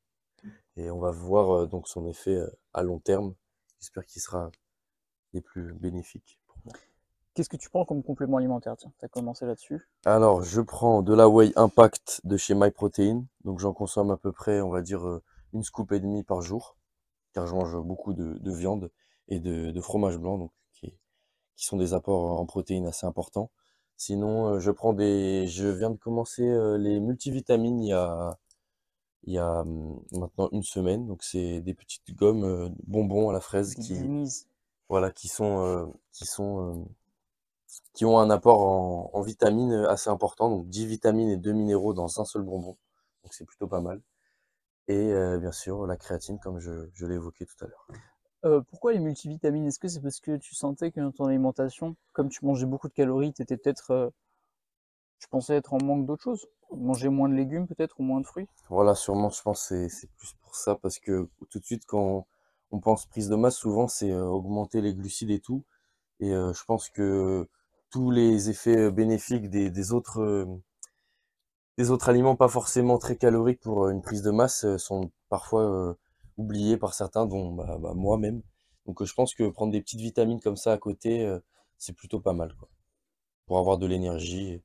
et 0.77 0.91
on 0.91 0.99
va 0.99 1.13
voir 1.13 1.51
euh, 1.53 1.67
donc 1.69 1.87
son 1.87 2.09
effet 2.09 2.35
euh, 2.35 2.51
à 2.75 2.83
long 2.83 2.99
terme. 2.99 3.33
J'espère 3.79 4.05
qu'il 4.05 4.21
sera 4.21 4.51
les 5.33 5.41
plus 5.41 5.73
bénéfiques. 5.75 6.41
Qu'est-ce 7.35 7.49
que 7.49 7.57
tu 7.57 7.71
prends 7.71 7.85
comme 7.85 8.03
complément 8.03 8.39
alimentaire? 8.39 8.77
Tiens, 8.77 8.93
t'as 8.99 9.07
commencé 9.07 9.47
là-dessus. 9.47 9.89
Alors, 10.05 10.43
je 10.43 10.61
prends 10.61 11.03
de 11.03 11.15
la 11.15 11.29
Whey 11.29 11.53
Impact 11.55 12.21
de 12.25 12.37
chez 12.37 12.55
MyProtein. 12.55 13.25
Donc, 13.45 13.59
j'en 13.61 13.73
consomme 13.73 14.11
à 14.11 14.17
peu 14.17 14.33
près, 14.33 14.61
on 14.61 14.69
va 14.69 14.83
dire, 14.83 15.07
euh, 15.07 15.23
une 15.55 15.63
scoop 15.63 15.93
et 15.93 16.01
demie 16.01 16.25
par 16.25 16.43
jour, 16.43 16.77
car 17.33 17.47
je 17.47 17.55
mange 17.55 17.75
beaucoup 17.81 18.13
de, 18.13 18.37
de 18.39 18.53
viande 18.53 18.91
et 19.29 19.39
de, 19.41 19.71
de 19.71 19.81
fromage 19.81 20.19
blanc, 20.19 20.37
donc 20.37 20.53
qui, 20.73 20.95
qui 21.57 21.65
sont 21.65 21.79
des 21.79 21.95
apports 21.95 22.39
en 22.39 22.45
protéines 22.45 22.87
assez 22.87 23.07
importants. 23.07 23.51
Sinon, 23.97 24.55
euh, 24.57 24.59
je 24.61 24.71
prends 24.71 24.93
des, 24.93 25.47
je 25.47 25.67
viens 25.69 25.91
de 25.91 25.97
commencer 25.97 26.43
euh, 26.49 26.77
les 26.79 27.01
multivitamines 27.01 27.81
il 27.83 27.89
y 27.89 27.93
a, 27.93 28.39
il 29.25 29.35
y 29.35 29.39
a 29.39 29.63
hum, 29.63 30.03
maintenant 30.13 30.49
une 30.53 30.63
semaine. 30.65 31.07
Donc, 31.07 31.23
c'est 31.25 31.61
des 31.63 31.75
petites 31.75 32.15
gommes 32.17 32.45
euh, 32.45 32.69
bonbons 32.87 33.31
à 33.31 33.33
la 33.33 33.41
fraise 33.41 33.77
Des 33.77 33.83
qui, 33.83 33.95
gummies. 33.95 34.47
voilà, 34.89 35.11
qui 35.13 35.29
sont, 35.29 35.61
euh, 35.65 35.87
qui 36.13 36.27
sont, 36.27 36.83
euh, 36.83 36.85
qui 37.95 38.05
ont 38.05 38.19
un 38.19 38.31
apport 38.31 38.61
en, 38.63 39.11
en 39.13 39.23
vitamines 39.23 39.73
assez 39.89 40.11
important, 40.11 40.49
donc 40.51 40.69
10 40.69 40.87
vitamines 40.87 41.31
et 41.31 41.37
2 41.37 41.53
minéraux 41.53 41.95
dans 41.95 42.21
un 42.21 42.25
seul 42.25 42.43
bonbon. 42.43 42.77
Donc 43.25 43.35
c'est 43.35 43.45
plutôt 43.45 43.67
pas 43.69 43.81
mal. 43.81 44.01
Et 44.89 44.97
euh, 45.13 45.39
bien 45.39 45.53
sûr, 45.53 45.87
la 45.87 45.97
créatine, 45.97 46.39
comme 46.41 46.61
je, 46.61 46.89
je 46.95 47.07
l'ai 47.07 47.17
évoqué 47.17 47.47
tout 47.47 47.65
à 47.65 47.69
l'heure. 47.69 47.89
Euh, 48.45 48.61
pourquoi 48.71 48.93
les 48.93 48.99
multivitamines? 48.99 49.67
Est-ce 49.67 49.79
que 49.79 49.89
c'est 49.89 50.01
parce 50.01 50.21
que 50.21 50.37
tu 50.37 50.55
sentais 50.55 50.91
que 50.91 51.01
dans 51.01 51.13
ton 51.13 51.27
alimentation, 51.27 51.95
comme 52.13 52.29
tu 52.29 52.45
mangeais 52.45 52.67
beaucoup 52.67 52.89
de 52.89 52.93
calories, 52.93 53.33
t'étais 53.33 53.57
peut-être, 53.57 53.93
euh, 53.93 54.11
tu 55.21 55.29
pensais 55.29 55.55
être 55.55 55.73
en 55.75 55.79
manque 55.83 56.07
d'autre 56.07 56.25
chose? 56.25 56.49
Manger 56.75 57.09
moins 57.09 57.29
de 57.29 57.35
légumes 57.35 57.69
peut-être 57.69 58.01
ou 58.01 58.03
moins 58.03 58.21
de 58.21 58.27
fruits? 58.27 58.49
Voilà, 58.69 58.95
sûrement, 58.95 59.31
je 59.31 59.43
pense 59.43 59.69
que 59.69 59.89
c'est 59.89 60.11
plus 60.17 60.35
pour 60.43 60.57
ça, 60.57 60.75
parce 60.75 60.99
que 60.99 61.29
tout 61.51 61.61
de 61.61 61.65
suite, 61.65 61.85
quand 61.87 62.27
on 62.73 62.81
pense 62.81 63.07
prise 63.07 63.29
de 63.29 63.37
masse, 63.37 63.57
souvent 63.57 63.87
c'est 63.87 64.11
euh, 64.11 64.25
augmenter 64.25 64.81
les 64.81 64.95
glucides 64.95 65.31
et 65.31 65.41
tout. 65.41 65.63
Et 66.19 66.31
je 66.31 66.65
pense 66.67 66.89
que 66.89 67.49
tous 67.91 68.13
les 68.13 68.49
effets 68.49 68.93
bénéfiques 68.93 69.51
des, 69.51 69.93
autres, 69.93 70.47
aliments 72.07 72.37
pas 72.37 72.47
forcément 72.47 72.97
très 72.97 73.17
caloriques 73.17 73.59
pour 73.61 73.89
une 73.89 74.03
prise 74.03 74.23
de 74.23 74.31
masse 74.31 74.77
sont 74.77 75.11
parfois 75.29 75.97
oubliés 76.43 76.77
par 76.77 76.95
certains, 76.95 77.27
dont 77.27 77.53
bah, 77.53 77.79
bah, 77.81 77.95
moi-même. 77.95 78.43
Donc 78.87 79.01
euh, 79.01 79.05
je 79.05 79.15
pense 79.15 79.35
que 79.35 79.49
prendre 79.49 79.73
des 79.73 79.81
petites 79.81 80.01
vitamines 80.01 80.41
comme 80.41 80.57
ça 80.57 80.73
à 80.73 80.79
côté, 80.79 81.25
euh, 81.25 81.39
c'est 81.79 81.95
plutôt 81.95 82.21
pas 82.21 82.33
mal, 82.33 82.55
quoi, 82.57 82.69
pour 83.47 83.59
avoir 83.59 83.79
de 83.79 83.87
l'énergie 83.87 84.49
et, 84.49 84.63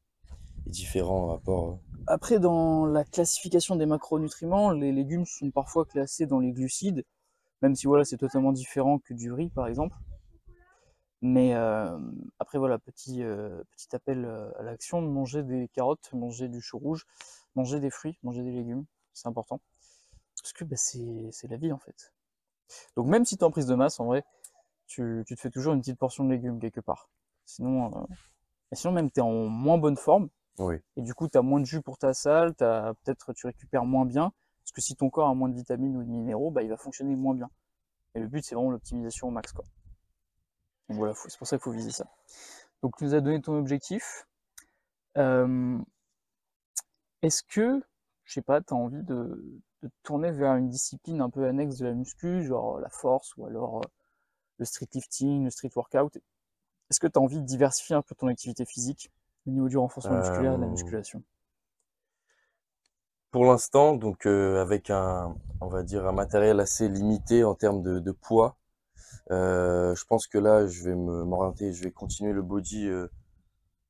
différents 0.66 1.34
apports. 1.34 1.70
euh. 1.70 2.04
Après, 2.08 2.40
dans 2.40 2.86
la 2.86 3.04
classification 3.06 3.76
des 3.76 3.86
macronutriments, 3.86 4.72
les 4.72 4.92
légumes 4.92 5.26
sont 5.26 5.52
parfois 5.52 5.86
classés 5.86 6.26
dans 6.26 6.40
les 6.40 6.52
glucides, 6.52 7.06
même 7.62 7.76
si 7.76 7.88
voilà, 7.88 8.04
c'est 8.04 8.18
totalement 8.18 8.52
différent 8.52 9.00
que 9.00 9.14
du 9.14 9.32
riz, 9.32 9.50
par 9.50 9.68
exemple. 9.68 9.96
Mais 11.22 11.54
après, 12.38 12.60
voilà, 12.60 12.78
petit, 12.78 13.24
petit 13.72 13.96
appel 13.96 14.26
à 14.60 14.62
l'action, 14.62 15.02
manger 15.02 15.42
des 15.42 15.68
carottes, 15.70 16.12
manger 16.14 16.48
du 16.48 16.62
chou 16.62 16.78
rouge, 16.78 17.06
manger 17.56 17.80
des 17.80 17.90
fruits, 17.90 18.18
manger 18.24 18.44
des 18.44 18.52
légumes, 18.52 18.86
c'est 19.14 19.28
important. 19.28 19.60
Parce 20.48 20.54
que 20.54 20.64
bah, 20.64 20.78
c'est 20.78 21.48
la 21.50 21.58
vie 21.58 21.74
en 21.74 21.78
fait. 21.78 22.14
Donc 22.96 23.08
même 23.08 23.26
si 23.26 23.36
tu 23.36 23.42
es 23.42 23.44
en 23.44 23.52
prise 23.52 23.66
de 23.66 23.76
masse, 23.76 24.00
en 24.00 24.06
vrai, 24.06 24.24
tu, 24.86 25.26
tu 25.28 25.36
te 25.36 25.42
fais 25.42 25.50
toujours 25.50 25.74
une 25.74 25.82
petite 25.82 26.00
portion 26.00 26.24
de 26.24 26.30
légumes 26.30 26.58
quelque 26.62 26.80
part. 26.80 27.10
Sinon, 27.46 27.94
euh, 27.94 28.06
et 28.72 28.76
sinon 28.78 28.94
même 28.94 29.12
tu 29.12 29.20
es 29.20 29.22
en 29.22 29.30
moins 29.48 29.78
bonne 29.78 29.98
forme, 29.98 30.30
Oui. 30.58 30.78
et 30.96 31.02
du 31.02 31.14
coup 31.14 31.28
tu 31.28 31.38
as 31.38 31.42
moins 31.42 31.60
de 31.60 31.66
jus 31.66 31.82
pour 31.82 31.98
ta 31.98 32.14
salle, 32.14 32.54
peut-être 32.56 33.34
tu 33.34 33.46
récupères 33.46 33.84
moins 33.84 34.06
bien, 34.06 34.32
parce 34.64 34.72
que 34.72 34.80
si 34.80 34.96
ton 34.96 35.10
corps 35.10 35.28
a 35.28 35.36
moins 35.36 35.50
de 35.50 35.56
vitamines 35.56 35.98
ou 35.98 36.04
de 36.04 36.10
minéraux, 36.10 36.50
bah, 36.50 36.64
il 36.64 36.70
va 36.70 36.78
fonctionner 36.78 37.18
moins 37.18 37.36
bien. 37.36 37.50
Et 38.16 38.22
le 38.22 38.28
but 38.28 38.46
c'est 38.46 38.56
vraiment 38.56 38.72
l'optimisation 38.72 39.28
au 39.28 39.32
max. 39.32 39.52
Quoi. 39.52 39.66
Donc 40.88 40.98
voilà, 40.98 41.14
c'est 41.14 41.38
pour 41.38 41.46
ça 41.48 41.58
qu'il 41.58 41.64
faut 41.64 41.72
viser 41.72 41.92
ça. 41.92 42.08
Donc 42.82 42.96
tu 42.96 43.04
nous 43.04 43.14
as 43.16 43.20
donné 43.20 43.42
ton 43.42 43.58
objectif. 43.60 44.26
Euh, 45.18 45.78
Est-ce 47.22 47.44
que, 47.44 47.84
je 48.24 48.34
sais 48.34 48.42
pas, 48.42 48.62
tu 48.62 48.74
as 48.74 48.78
envie 48.78 49.04
de 49.04 49.62
te 49.82 49.88
tourner 50.04 50.32
vers 50.32 50.56
une 50.56 50.70
discipline 50.70 51.22
un 51.22 51.30
peu 51.30 51.46
annexe 51.48 51.78
de 51.78 51.86
la 51.88 51.94
muscu, 51.94 52.44
genre 52.44 52.80
la 52.80 52.90
force 52.90 53.36
ou 53.38 53.46
alors 53.48 53.78
euh, 53.80 53.90
le 54.60 54.66
street 54.66 54.90
lifting, 54.94 55.46
le 55.46 55.52
street 55.52 55.72
workout. 55.76 56.18
Est-ce 56.92 57.00
que 57.02 57.08
tu 57.08 57.20
as 57.20 57.22
envie 57.22 57.40
de 57.42 57.46
diversifier 57.46 57.96
un 57.96 58.04
peu 58.04 58.16
ton 58.16 58.28
activité 58.28 58.66
physique 58.66 59.12
au 59.48 59.52
niveau 59.52 59.70
du 59.70 59.78
renforcement 59.78 60.18
musculaire 60.18 60.54
et 60.54 60.58
de 60.58 60.62
la 60.62 60.68
Euh, 60.68 60.70
musculation? 60.70 61.24
pour 63.32 63.46
l'instant, 63.46 63.96
donc 63.96 64.26
euh, 64.26 64.62
avec 64.62 64.90
un, 64.90 65.36
on 65.62 65.68
va 65.68 65.84
dire 65.84 66.06
un 66.08 66.12
matériel 66.12 66.60
assez 66.60 66.88
limité 66.90 67.44
en 67.44 67.56
termes 67.56 67.82
de, 67.84 68.00
de 68.00 68.12
poids, 68.12 68.58
euh, 69.32 69.96
je 69.96 70.06
pense 70.06 70.28
que 70.28 70.38
là, 70.40 70.68
je 70.68 70.84
vais 70.86 70.96
me 70.96 71.26
m'orienter, 71.26 71.74
je 71.74 71.84
vais 71.86 71.92
continuer 71.92 72.34
le 72.34 72.42
body 72.44 72.88
euh, 72.88 73.08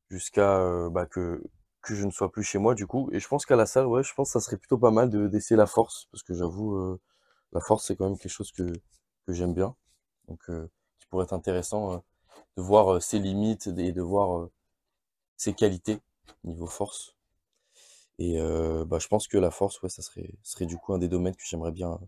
jusqu'à 0.10 0.60
euh, 0.60 0.90
bah, 0.90 1.06
que 1.08 1.44
que 1.88 1.96
je 1.96 2.06
ne 2.06 2.12
sois 2.12 2.32
plus 2.32 2.44
chez 2.44 2.60
moi 2.60 2.76
du 2.76 2.86
coup. 2.88 3.10
Et 3.14 3.20
je 3.20 3.28
pense 3.28 3.46
qu'à 3.46 3.56
la 3.56 3.66
salle, 3.66 3.88
ouais, 3.88 4.04
je 4.04 4.14
pense 4.14 4.30
que 4.30 4.34
ça 4.40 4.46
serait 4.46 4.58
plutôt 4.58 4.78
pas 4.78 4.92
mal 4.92 5.10
de 5.10 5.28
d'essayer 5.28 5.56
la 5.58 5.68
force 5.68 6.08
parce 6.12 6.24
que 6.24 6.34
j'avoue, 6.34 6.76
euh, 6.76 7.00
la 7.54 7.62
force 7.62 7.86
c'est 7.88 7.96
quand 7.96 8.06
même 8.10 8.18
quelque 8.18 8.32
chose 8.32 8.52
que 8.52 8.64
que 9.26 9.34
j'aime 9.34 9.54
bien, 9.54 9.76
donc 10.28 10.40
euh, 10.50 10.68
qui 11.00 11.08
pourrait 11.08 11.26
être 11.26 11.34
intéressant 11.34 11.94
euh, 11.94 11.98
de 12.58 12.62
voir 12.62 13.02
ses 13.02 13.20
limites 13.20 13.68
et 13.68 13.92
de 13.94 14.02
voir 14.02 14.50
ses 15.38 15.54
qualités 15.54 16.00
niveau 16.44 16.68
force. 16.68 17.16
Et 18.20 18.40
bah, 18.88 19.00
je 19.00 19.08
pense 19.08 19.28
que 19.28 19.38
la 19.38 19.52
force, 19.52 19.82
ouais, 19.82 19.90
ça 19.90 20.02
serait, 20.02 20.32
serait 20.44 20.66
du 20.66 20.78
coup 20.78 20.94
un 20.94 20.98
des 21.00 21.08
domaines 21.08 21.36
que 21.36 21.44
j'aimerais 21.46 21.72
bien 21.72 22.00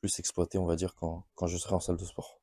plus 0.00 0.18
exploiter, 0.20 0.58
on 0.58 0.66
va 0.66 0.76
dire, 0.76 0.94
quand, 0.94 1.24
quand 1.34 1.46
je 1.48 1.58
serai 1.58 1.74
en 1.74 1.80
salle 1.80 1.96
de 1.96 2.04
sport. 2.04 2.40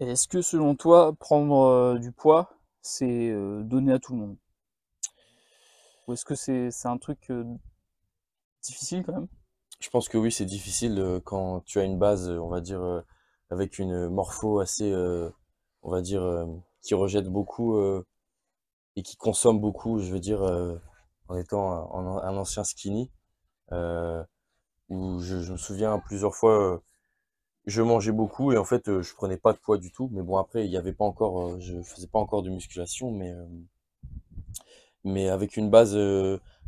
Est-ce 0.00 0.28
que 0.28 0.42
selon 0.42 0.74
toi, 0.74 1.12
prendre 1.12 1.98
du 1.98 2.12
poids, 2.12 2.50
c'est 2.82 3.32
donné 3.64 3.92
à 3.92 3.98
tout 3.98 4.12
le 4.14 4.18
monde? 4.20 4.36
Ou 6.06 6.14
est-ce 6.14 6.24
que 6.24 6.34
c'est 6.34 6.70
un 6.86 6.96
truc 6.96 7.30
euh, 7.30 7.44
difficile 8.62 9.04
quand 9.04 9.12
même? 9.12 9.28
Je 9.80 9.88
pense 9.90 10.08
que 10.08 10.18
oui, 10.18 10.32
c'est 10.32 10.44
difficile 10.46 10.98
euh, 10.98 11.20
quand 11.20 11.60
tu 11.60 11.78
as 11.78 11.84
une 11.84 11.96
base, 11.98 12.28
euh, 12.28 12.38
on 12.40 12.48
va 12.48 12.60
dire, 12.60 12.82
avec 13.50 13.78
une 13.78 14.08
morpho 14.08 14.58
assez, 14.60 14.92
on 15.82 15.90
va 15.90 16.00
dire, 16.02 16.46
qui 16.82 16.94
rejette 16.94 17.28
beaucoup 17.28 17.78
et 18.96 19.02
qui 19.02 19.16
consomme 19.16 19.60
beaucoup, 19.60 20.00
je 20.00 20.10
veux 20.12 20.18
dire, 20.20 20.42
en 21.28 21.36
étant 21.36 21.94
un, 21.94 22.18
un- 22.22 22.36
ancien 22.36 22.64
skinny, 22.64 23.10
où 24.88 25.20
je, 25.20 25.52
me 25.52 25.56
souviens 25.58 25.98
plusieurs 25.98 26.34
fois, 26.34 26.82
je 27.66 27.82
mangeais 27.82 28.12
beaucoup 28.12 28.52
et 28.52 28.58
en 28.58 28.64
fait, 28.64 29.00
je 29.02 29.14
prenais 29.14 29.38
pas 29.38 29.52
de 29.54 29.58
poids 29.58 29.78
du 29.78 29.92
tout. 29.92 30.10
Mais 30.12 30.22
bon, 30.22 30.38
après, 30.38 30.66
il 30.66 30.72
y 30.72 30.76
avait 30.78 30.92
pas 30.94 31.04
encore, 31.04 31.60
je 31.60 31.82
faisais 31.82 32.08
pas 32.08 32.18
encore 32.20 32.42
de 32.42 32.50
musculation, 32.50 33.10
mais 33.12 33.34
Mais 35.04 35.28
avec 35.28 35.56
une 35.56 35.70
base 35.70 35.96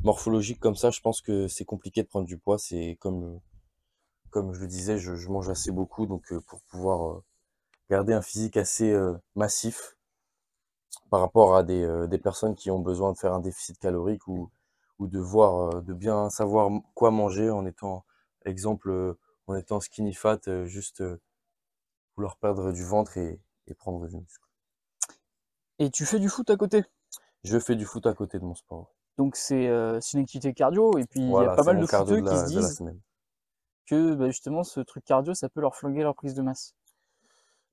morphologique 0.05 0.61
comme 0.61 0.77
ça, 0.77 0.91
je 0.91 1.01
pense 1.01 1.21
que 1.21 1.49
c'est 1.49 1.65
compliqué 1.65 2.03
de 2.03 2.09
prendre 2.09 2.27
du 2.27 2.39
poids. 2.39 2.59
C'est 2.59 2.97
comme, 3.01 3.41
comme 4.31 4.55
je 4.55 4.61
le 4.61 4.69
disais, 4.69 4.99
je, 4.99 5.17
je 5.17 5.29
mange 5.31 5.49
assez 5.51 5.73
beaucoup, 5.73 6.07
donc 6.07 6.33
pour 6.49 6.61
pouvoir 6.63 7.23
garder 7.91 8.15
un 8.15 8.23
physique 8.23 8.57
assez 8.59 8.97
massif 9.37 9.97
par 11.11 11.21
rapport 11.21 11.57
à 11.57 11.63
des, 11.65 12.07
des 12.09 12.19
personnes 12.19 12.55
qui 12.55 12.71
ont 12.71 12.79
besoin 12.79 13.13
de 13.13 13.19
faire 13.19 13.33
un 13.35 13.41
déficit 13.41 13.79
calorique 13.79 14.27
ou, 14.29 14.51
ou 15.01 15.07
de 15.09 15.19
voir, 15.19 15.83
de 15.83 15.93
bien 15.93 16.31
savoir 16.31 16.71
quoi 16.95 17.11
manger 17.11 17.51
en 17.51 17.67
étant, 17.67 18.05
exemple, 18.45 19.17
en 19.49 19.57
étant 19.57 19.81
skinny 19.81 20.15
fat, 20.15 20.39
juste 20.65 21.03
vouloir 22.15 22.37
perdre 22.37 22.73
du 22.73 22.85
ventre 22.85 23.17
et, 23.17 23.41
et 23.69 23.75
prendre 23.75 24.07
du 24.07 24.17
muscle. 24.19 24.45
Et 25.79 25.91
tu 25.91 26.05
fais 26.05 26.19
du 26.19 26.29
foot 26.29 26.51
à 26.51 26.57
côté? 26.59 26.85
Je 27.47 27.59
fais 27.59 27.77
du 27.77 27.85
foot 27.85 28.07
à 28.07 28.13
côté 28.13 28.39
de 28.39 28.45
mon 28.45 28.55
sport. 28.55 28.93
Donc 29.19 29.37
c'est 29.37 29.69
euh, 29.69 30.01
une 30.13 30.21
activité 30.21 30.53
cardio, 30.53 30.99
et 30.99 31.07
puis 31.07 31.21
il 31.21 31.31
y 31.31 31.37
a 31.37 31.55
pas 31.55 31.63
mal 31.63 31.81
de 31.81 31.87
cardio 31.87 32.17
footeux 32.17 32.31
qui 32.31 32.39
se 32.39 32.47
disent 32.47 32.83
que 33.87 34.15
bah, 34.15 34.27
justement 34.27 34.65
ce 34.65 34.81
truc 34.81 35.05
cardio, 35.05 35.33
ça 35.33 35.49
peut 35.49 35.61
leur 35.61 35.77
flinguer 35.77 36.03
leur 36.03 36.15
prise 36.15 36.35
de 36.35 36.43
masse. 36.43 36.75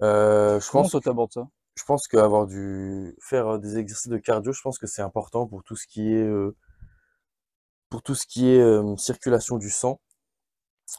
Euh, 0.01 0.59
je 0.59 0.69
Comment 0.69 0.83
pense 0.83 0.91
toi 0.91 1.01
t'abordes 1.01 1.33
ça? 1.33 1.47
Je 1.75 1.83
pense 1.85 2.07
qu'avoir 2.07 2.45
du 2.45 3.15
faire 3.19 3.55
euh, 3.55 3.57
des 3.57 3.77
exercices 3.77 4.09
de 4.09 4.17
cardio, 4.17 4.53
je 4.53 4.61
pense 4.61 4.77
que 4.77 4.85
c'est 4.85 5.01
important 5.01 5.47
pour 5.47 5.63
tout 5.63 5.75
ce 5.75 5.87
qui 5.87 6.13
est 6.13 6.27
euh, 6.27 6.55
pour 7.89 8.03
tout 8.03 8.15
ce 8.15 8.25
qui 8.27 8.49
est 8.49 8.97
circulation 8.97 9.57
du 9.57 9.69
sang. 9.69 9.99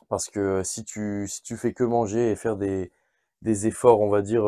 Parce 0.08 0.28
que 0.30 0.62
si 0.64 0.84
tu 0.84 1.28
si 1.28 1.42
tu 1.42 1.56
fais 1.56 1.72
que 1.72 1.84
manger 1.84 2.32
et 2.32 2.36
faire 2.36 2.56
des 2.56 2.92
des 3.42 3.66
efforts, 3.66 4.00
on 4.00 4.08
va 4.08 4.22
dire 4.22 4.44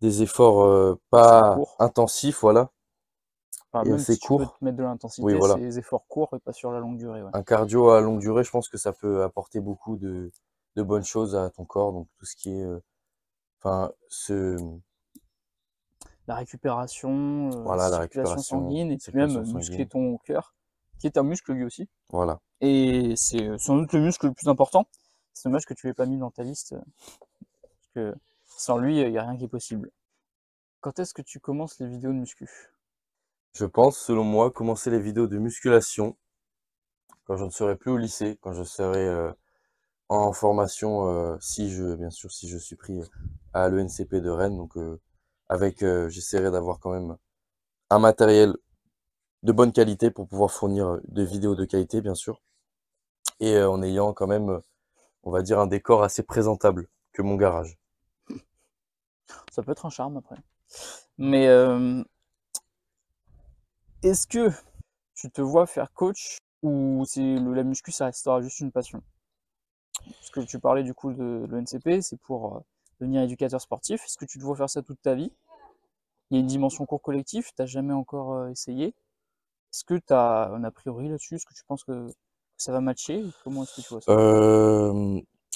des 0.00 0.22
efforts 0.22 0.98
pas 1.10 1.56
intensifs, 1.78 2.40
voilà, 2.40 2.70
Enfin, 3.80 3.86
et 3.86 3.90
même 3.90 3.98
si 3.98 4.18
tu 4.18 4.28
peux 4.28 4.36
courts. 4.38 4.58
te 4.58 4.64
mettre 4.64 4.76
de 4.76 4.82
Oui, 4.82 4.88
l'intensité, 4.88 5.34
voilà. 5.34 5.54
c'est 5.54 5.60
des 5.60 5.78
efforts 5.78 6.06
courts 6.06 6.30
et 6.34 6.38
pas 6.38 6.52
sur 6.52 6.72
la 6.72 6.80
longue 6.80 6.98
durée. 6.98 7.22
Ouais. 7.22 7.30
Un 7.32 7.42
cardio 7.42 7.90
à 7.90 8.00
longue 8.00 8.20
durée, 8.20 8.44
je 8.44 8.50
pense 8.50 8.68
que 8.68 8.78
ça 8.78 8.92
peut 8.92 9.22
apporter 9.22 9.60
beaucoup 9.60 9.96
de 9.96 10.30
de 10.76 10.82
bonnes 10.82 11.04
choses 11.04 11.34
à 11.34 11.48
ton 11.50 11.64
corps. 11.64 11.92
Donc 11.92 12.08
tout 12.18 12.26
ce 12.26 12.36
qui 12.36 12.50
est 12.50 12.62
euh, 12.62 12.82
enfin 13.60 13.92
ce 14.08 14.56
La 16.26 16.34
récupération, 16.34 17.50
euh, 17.52 17.62
voilà 17.62 17.84
la 17.88 17.98
circulation 17.98 18.00
récupération, 18.00 18.42
sanguine, 18.42 18.90
et 18.90 18.96
puis 18.98 19.12
même 19.14 19.36
euh, 19.36 19.44
muscler 19.54 19.86
ton 19.86 20.18
cœur, 20.18 20.54
qui 20.98 21.06
est 21.06 21.16
un 21.18 21.22
muscle 21.22 21.52
lui 21.52 21.64
aussi. 21.64 21.88
voilà. 22.10 22.40
Et 22.60 23.14
c'est 23.16 23.56
sans 23.58 23.76
doute 23.76 23.92
le 23.92 24.00
muscle 24.00 24.26
le 24.26 24.32
plus 24.32 24.48
important. 24.48 24.86
C'est 25.32 25.48
dommage 25.48 25.66
que 25.66 25.74
tu 25.74 25.86
l'aies 25.86 25.94
pas 25.94 26.06
mis 26.06 26.18
dans 26.18 26.30
ta 26.30 26.42
liste, 26.42 26.74
parce 26.74 27.88
que 27.94 28.14
sans 28.46 28.78
lui, 28.78 29.00
il 29.00 29.10
n'y 29.10 29.18
a 29.18 29.22
rien 29.22 29.36
qui 29.36 29.44
est 29.44 29.48
possible. 29.48 29.90
Quand 30.80 30.98
est-ce 30.98 31.12
que 31.14 31.22
tu 31.22 31.40
commences 31.40 31.78
les 31.78 31.86
vidéos 31.88 32.10
de 32.12 32.16
muscu? 32.18 32.48
Je 33.58 33.64
pense, 33.64 33.96
selon 33.96 34.22
moi, 34.22 34.50
commencer 34.50 34.90
les 34.90 35.00
vidéos 35.00 35.26
de 35.26 35.38
musculation 35.38 36.14
quand 37.24 37.38
je 37.38 37.44
ne 37.46 37.50
serai 37.50 37.74
plus 37.74 37.90
au 37.90 37.96
lycée, 37.96 38.38
quand 38.42 38.52
je 38.52 38.62
serai 38.62 39.08
euh, 39.08 39.32
en 40.10 40.34
formation, 40.34 41.08
euh, 41.08 41.38
si 41.40 41.70
je, 41.70 41.94
bien 41.94 42.10
sûr, 42.10 42.30
si 42.30 42.50
je 42.50 42.58
suis 42.58 42.76
pris 42.76 43.00
à 43.54 43.70
l'ENCP 43.70 44.16
de 44.16 44.28
Rennes. 44.28 44.58
Donc, 44.58 44.76
euh, 44.76 45.00
avec, 45.48 45.82
euh, 45.82 46.10
j'essaierai 46.10 46.50
d'avoir 46.50 46.80
quand 46.80 46.90
même 46.90 47.16
un 47.88 47.98
matériel 47.98 48.54
de 49.42 49.52
bonne 49.52 49.72
qualité 49.72 50.10
pour 50.10 50.28
pouvoir 50.28 50.50
fournir 50.50 50.86
euh, 50.86 51.00
des 51.08 51.24
vidéos 51.24 51.54
de 51.54 51.64
qualité, 51.64 52.02
bien 52.02 52.14
sûr, 52.14 52.42
et 53.40 53.54
euh, 53.54 53.70
en 53.70 53.82
ayant 53.82 54.12
quand 54.12 54.26
même, 54.26 54.50
euh, 54.50 54.60
on 55.22 55.30
va 55.30 55.40
dire, 55.40 55.60
un 55.60 55.66
décor 55.66 56.02
assez 56.02 56.22
présentable 56.22 56.88
que 57.14 57.22
mon 57.22 57.36
garage. 57.36 57.78
Ça 59.50 59.62
peut 59.62 59.72
être 59.72 59.86
un 59.86 59.90
charme 59.90 60.18
après. 60.18 60.36
Mais 61.16 61.48
euh, 61.48 62.04
est-ce 64.02 64.26
que 64.26 64.50
tu 65.14 65.30
te 65.30 65.40
vois 65.40 65.66
faire 65.66 65.92
coach 65.92 66.38
ou 66.62 67.04
c'est 67.06 67.36
le, 67.38 67.54
la 67.54 67.64
muscu, 67.64 67.92
ça 67.92 68.06
restera 68.06 68.40
juste 68.42 68.60
une 68.60 68.72
passion? 68.72 69.02
Parce 70.04 70.30
que 70.30 70.40
tu 70.40 70.58
parlais 70.58 70.82
du 70.82 70.94
coup 70.94 71.12
de 71.12 71.46
l'ENCP, 71.50 72.00
c'est 72.02 72.18
pour 72.20 72.56
euh, 72.56 72.60
devenir 73.00 73.22
éducateur 73.22 73.60
sportif. 73.60 74.04
Est-ce 74.04 74.16
que 74.16 74.24
tu 74.24 74.38
te 74.38 74.44
vois 74.44 74.56
faire 74.56 74.70
ça 74.70 74.82
toute 74.82 75.00
ta 75.02 75.14
vie? 75.14 75.32
Il 76.30 76.36
y 76.36 76.38
a 76.38 76.40
une 76.40 76.46
dimension 76.46 76.86
cours 76.86 77.02
collectif, 77.02 77.50
t'as 77.56 77.66
jamais 77.66 77.94
encore 77.94 78.34
euh, 78.34 78.48
essayé. 78.48 78.88
Est-ce 79.72 79.84
que 79.84 79.94
tu 79.94 80.12
as 80.12 80.48
un 80.48 80.64
a 80.64 80.70
priori 80.70 81.08
là-dessus? 81.08 81.36
Est-ce 81.36 81.46
que 81.46 81.54
tu 81.54 81.64
penses 81.64 81.84
que 81.84 82.08
ça 82.56 82.72
va 82.72 82.80
matcher? 82.80 83.24
Comment 83.44 83.64
est-ce 83.64 83.76
que 83.76 83.80
tu 83.82 83.88
vois 83.88 84.00
ça? 84.00 84.12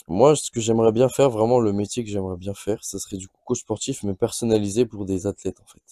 Moi, 0.09 0.35
ce 0.35 0.51
que 0.51 0.61
j'aimerais 0.61 0.93
bien 0.93 1.09
faire, 1.09 1.31
vraiment 1.31 1.61
le 1.61 1.73
métier 1.73 2.03
que 2.03 2.11
j'aimerais 2.11 2.37
bien 2.37 2.55
faire, 2.55 2.83
ça 2.83 2.99
serait 2.99 3.17
du 3.17 3.29
coup 3.29 3.41
coach 3.45 3.61
sportif, 3.61 4.03
mais 4.03 4.15
personnalisé 4.15 4.85
pour 4.85 5.05
des 5.05 5.27
athlètes 5.27 5.61
en 5.61 5.67
fait. 5.67 5.83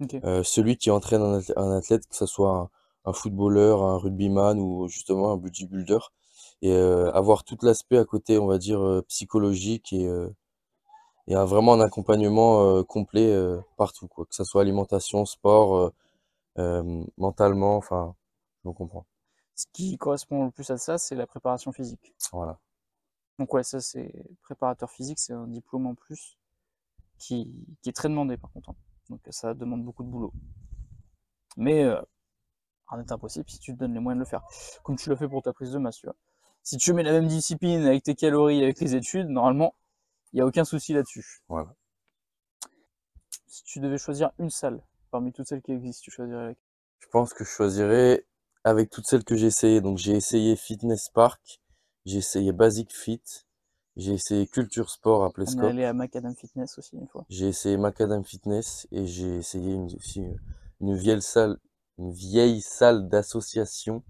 Ok. 0.00 0.14
Euh, 0.24 0.42
celui 0.42 0.76
qui 0.76 0.90
entraîne 0.90 1.22
un 1.22 1.34
athlète, 1.38 1.58
un 1.58 1.70
athlète, 1.76 2.06
que 2.08 2.16
ce 2.16 2.26
soit 2.26 2.50
un, 2.50 2.70
un 3.04 3.12
footballeur, 3.12 3.82
un 3.82 3.98
rugbyman 3.98 4.58
ou 4.58 4.88
justement 4.88 5.32
un 5.32 5.36
bodybuilder, 5.36 5.98
et 6.62 6.72
euh, 6.72 7.12
avoir 7.12 7.44
tout 7.44 7.58
l'aspect 7.62 7.98
à 7.98 8.04
côté, 8.04 8.38
on 8.38 8.46
va 8.46 8.58
dire, 8.58 8.80
euh, 8.80 9.02
psychologique 9.08 9.92
et, 9.92 10.08
et 11.26 11.34
un, 11.34 11.44
vraiment 11.44 11.74
un 11.74 11.80
accompagnement 11.80 12.82
complet 12.84 13.34
partout, 13.76 14.08
quoi. 14.08 14.24
Que 14.26 14.34
ce 14.34 14.44
soit 14.44 14.62
alimentation, 14.62 15.24
sport, 15.24 15.92
mentalement, 17.16 17.76
enfin, 17.76 18.14
je 18.62 18.68
vous 18.68 18.74
comprends. 18.74 19.06
Ce 19.56 19.66
qui 19.72 19.96
correspond 19.98 20.46
le 20.46 20.50
plus 20.50 20.68
à 20.70 20.78
ça, 20.78 20.98
c'est 20.98 21.14
la 21.14 21.26
préparation 21.26 21.72
physique. 21.72 22.14
Voilà. 22.32 22.58
Donc 23.38 23.52
ouais, 23.54 23.62
ça 23.64 23.80
c'est 23.80 24.12
préparateur 24.42 24.90
physique, 24.90 25.18
c'est 25.18 25.32
un 25.32 25.46
diplôme 25.48 25.86
en 25.86 25.94
plus 25.94 26.36
qui, 27.18 27.52
qui 27.82 27.88
est 27.90 27.92
très 27.92 28.08
demandé 28.08 28.36
par 28.36 28.52
contre. 28.52 28.70
hein. 28.70 28.76
Donc 29.10 29.20
ça 29.30 29.54
demande 29.54 29.84
beaucoup 29.84 30.02
de 30.02 30.08
boulot. 30.08 30.32
Mais 31.56 31.84
euh, 31.84 32.00
rien 32.88 33.02
n'est 33.02 33.12
impossible 33.12 33.48
si 33.48 33.58
tu 33.58 33.72
te 33.72 33.78
donnes 33.78 33.94
les 33.94 34.00
moyens 34.00 34.18
de 34.18 34.24
le 34.24 34.28
faire. 34.28 34.42
Comme 34.82 34.96
tu 34.96 35.10
l'as 35.10 35.16
fait 35.16 35.28
pour 35.28 35.42
ta 35.42 35.52
prise 35.52 35.72
de 35.72 35.78
masse, 35.78 35.96
tu 35.96 36.06
vois. 36.06 36.16
Si 36.62 36.78
tu 36.78 36.92
mets 36.92 37.02
la 37.02 37.12
même 37.12 37.28
discipline 37.28 37.84
avec 37.84 38.02
tes 38.02 38.14
calories, 38.14 38.62
avec 38.62 38.80
les 38.80 38.94
études, 38.94 39.28
normalement, 39.28 39.74
il 40.32 40.36
n'y 40.36 40.40
a 40.40 40.46
aucun 40.46 40.64
souci 40.64 40.94
là-dessus. 40.94 41.42
Voilà. 41.48 41.74
Si 43.46 43.62
tu 43.64 43.80
devais 43.80 43.98
choisir 43.98 44.32
une 44.38 44.50
salle 44.50 44.82
parmi 45.10 45.32
toutes 45.32 45.46
celles 45.46 45.62
qui 45.62 45.72
existent, 45.72 46.02
tu 46.02 46.10
choisirais 46.10 46.46
laquelle? 46.46 46.62
Je 46.98 47.06
pense 47.08 47.34
que 47.34 47.44
je 47.44 47.50
choisirais 47.50 48.26
avec 48.64 48.90
toutes 48.90 49.06
celles 49.06 49.24
que 49.24 49.36
j'ai 49.36 49.46
essayées. 49.48 49.80
Donc 49.80 49.98
j'ai 49.98 50.12
essayé 50.12 50.56
Fitness 50.56 51.10
Park, 51.10 51.60
j'ai 52.06 52.18
essayé 52.18 52.52
Basic 52.52 52.92
Fit, 52.92 53.22
j'ai 53.96 54.12
essayé 54.14 54.46
Culture 54.46 54.90
Sport 54.90 55.24
à 55.24 55.32
On 55.36 55.62
est 55.62 55.66
allé 55.66 55.84
à 55.84 55.92
Macadam 55.92 56.34
Fitness 56.34 56.78
aussi 56.78 56.96
une 56.96 57.06
fois. 57.08 57.24
j'ai 57.28 57.48
essayé 57.48 57.76
Macadam 57.76 58.24
Fitness 58.24 58.86
et 58.90 59.06
j'ai 59.06 59.36
essayé 59.36 59.74
une, 59.74 59.86
aussi 59.94 60.24
euh, 60.24 60.34
une 60.80 60.96
vieille 60.96 61.22
salle, 61.22 61.58
une 61.98 62.12
vieille 62.12 62.60
salle 62.60 63.08
d'association 63.08 64.02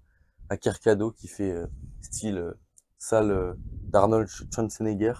à 0.49 0.57
Kercado 0.57 1.11
qui 1.11 1.29
fait 1.29 1.51
euh, 1.53 1.67
style 2.01 2.39
euh, 2.39 2.53
salle 2.99 3.31
euh, 3.31 3.55
d'Arnold 3.89 4.29
Schwarzenegger. 4.29 5.15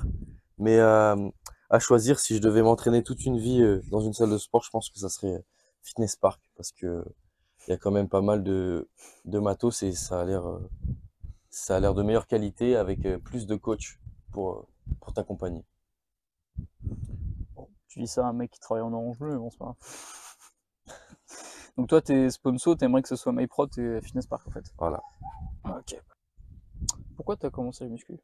Mais 0.59 0.79
euh, 0.79 1.29
à 1.71 1.79
choisir, 1.79 2.19
si 2.21 2.37
je 2.37 2.41
devais 2.41 2.63
m'entraîner 2.63 3.03
toute 3.03 3.25
une 3.27 3.39
vie 3.39 3.61
euh, 3.63 3.83
dans 3.91 4.01
une 4.01 4.13
salle 4.15 4.31
de 4.31 4.39
sport, 4.39 4.63
je 4.63 4.71
pense 4.71 4.89
que 4.91 4.99
ça 4.99 5.09
serait 5.09 5.45
Fitness 5.83 6.17
Park 6.17 6.41
parce 6.57 6.73
que 6.73 7.05
il 7.67 7.71
y 7.71 7.75
a 7.75 7.77
quand 7.79 7.91
même 7.91 8.09
pas 8.09 8.21
mal 8.21 8.43
de, 8.43 8.89
de 9.25 9.39
matos 9.39 9.83
et 9.83 9.93
ça 9.93 10.21
a 10.21 10.25
l'air 10.25 10.47
euh, 10.47 10.61
ça 11.51 11.77
a 11.77 11.81
l'air 11.81 11.95
de 11.95 12.03
meilleure 12.03 12.27
qualité 12.27 12.77
avec 12.77 13.05
euh, 13.07 13.19
plus 13.19 13.47
de 13.47 13.57
coachs 13.57 13.99
pour, 14.35 14.51
euh, 14.51 14.67
pour 15.01 15.15
t'accompagner. 15.15 15.65
Bon, 17.55 17.69
tu 17.87 18.01
dis 18.01 18.09
ça 18.09 18.27
à 18.27 18.29
un 18.29 18.33
mec 18.33 18.51
qui 18.51 18.61
travaille 18.61 18.83
en 18.83 18.93
orange 18.93 19.19
bleu, 19.19 19.33
mais 19.33 19.39
bon, 19.39 19.49
c'est 19.49 19.59
pas 19.59 19.65
grave. 19.67 19.77
Donc 21.77 21.89
toi, 21.89 22.03
t'es 22.03 22.29
sponsor, 22.31 22.77
t'aimerais 22.77 23.03
que 23.03 23.09
ce 23.09 23.17
soit 23.17 23.33
MyProt 23.33 23.69
et 23.79 24.01
Fitness 24.03 24.27
Park 24.27 24.47
en 24.49 24.51
fait. 24.51 24.65
Voilà. 24.77 25.01
Ok. 25.65 25.97
Pourquoi 27.17 27.37
t'as 27.37 27.51
commencé 27.51 27.85
la 27.85 27.91
muscu? 27.91 28.19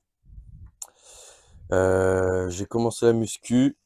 Euh, 1.72 2.50
j'ai 2.50 2.66
commencé 2.66 3.06
la 3.06 3.12
muscu 3.12 3.78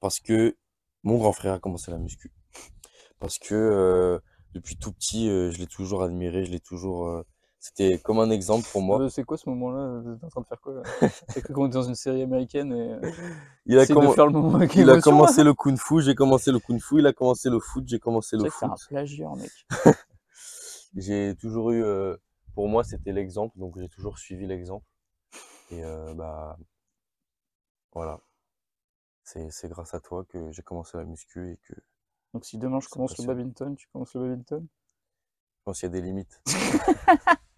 parce 0.00 0.18
que 0.18 0.56
mon 1.04 1.18
grand 1.18 1.32
frère 1.32 1.54
a 1.54 1.60
commencé 1.60 1.92
la 1.92 1.98
muscu. 1.98 2.32
Parce 3.20 3.38
que 3.38 3.54
euh, 3.54 4.18
depuis 4.54 4.76
tout 4.76 4.92
petit, 4.92 5.28
euh, 5.28 5.52
je 5.52 5.58
l'ai 5.58 5.68
toujours 5.68 6.02
admiré, 6.02 6.44
je 6.44 6.50
l'ai 6.50 6.60
toujours. 6.60 7.24
Euh, 7.60 7.88
c'était 7.88 7.98
comme 7.98 8.18
un 8.20 8.30
exemple 8.30 8.66
pour 8.72 8.82
moi. 8.82 9.00
Euh, 9.02 9.08
C'est 9.08 9.24
quoi 9.24 9.36
ce 9.36 9.48
moment-là 9.50 10.02
T'es 10.18 10.24
en 10.24 10.28
train 10.28 10.40
de 10.40 10.46
faire 10.46 10.60
quoi 10.60 10.82
C'est 11.28 11.40
est 11.50 11.68
dans 11.68 11.82
une 11.82 11.94
série 11.94 12.22
américaine 12.22 12.72
et 12.72 12.92
euh, 12.94 13.10
Il 13.66 13.78
a, 13.78 13.82
essaye 13.82 13.96
de 13.96 14.00
commen- 14.00 14.14
faire 14.14 14.26
le 14.26 14.32
moment 14.32 14.54
avec 14.56 14.74
il 14.74 14.82
a 14.82 14.92
émotion, 14.92 15.10
là. 15.12 15.16
commencé 15.16 15.44
le 15.44 15.54
kung 15.54 15.76
fu, 15.78 16.00
j'ai 16.00 16.14
commencé 16.14 16.50
le 16.52 16.58
kung 16.58 16.80
fu, 16.80 16.98
il 16.98 17.06
a 17.06 17.12
commencé 17.12 17.50
le 17.50 17.60
foot, 17.60 17.84
j'ai 17.86 17.98
commencé 17.98 18.36
le 18.36 18.44
que 18.44 18.50
c'est 18.50 18.64
un 18.64 18.70
foot. 18.70 18.88
plagieur, 18.88 19.36
mec. 19.36 19.50
J'ai 20.96 21.36
toujours 21.40 21.70
eu, 21.70 21.84
euh, 21.84 22.16
pour 22.54 22.68
moi, 22.68 22.82
c'était 22.82 23.12
l'exemple, 23.12 23.56
donc 23.58 23.78
j'ai 23.78 23.88
toujours 23.88 24.18
suivi 24.18 24.46
l'exemple. 24.46 24.84
Et 25.70 25.84
euh, 25.84 26.12
bah 26.14 26.56
voilà, 27.92 28.20
c'est 29.22 29.68
grâce 29.68 29.94
à 29.94 30.00
toi 30.00 30.24
que 30.24 30.50
j'ai 30.50 30.62
commencé 30.62 30.96
la 30.96 31.04
muscu 31.04 31.52
et 31.52 31.56
que 31.58 31.74
je 31.74 31.80
Donc 32.34 32.44
si 32.44 32.58
demain 32.58 32.80
je 32.80 32.88
commence 32.88 33.16
le 33.18 33.26
badminton, 33.26 33.76
tu 33.76 33.86
commences 33.92 34.14
le 34.14 34.20
badminton? 34.22 34.66
Pense 35.64 35.78
qu'il 35.80 35.88
y 35.88 35.90
a 35.90 35.92
des 35.92 36.02
limites. 36.02 36.40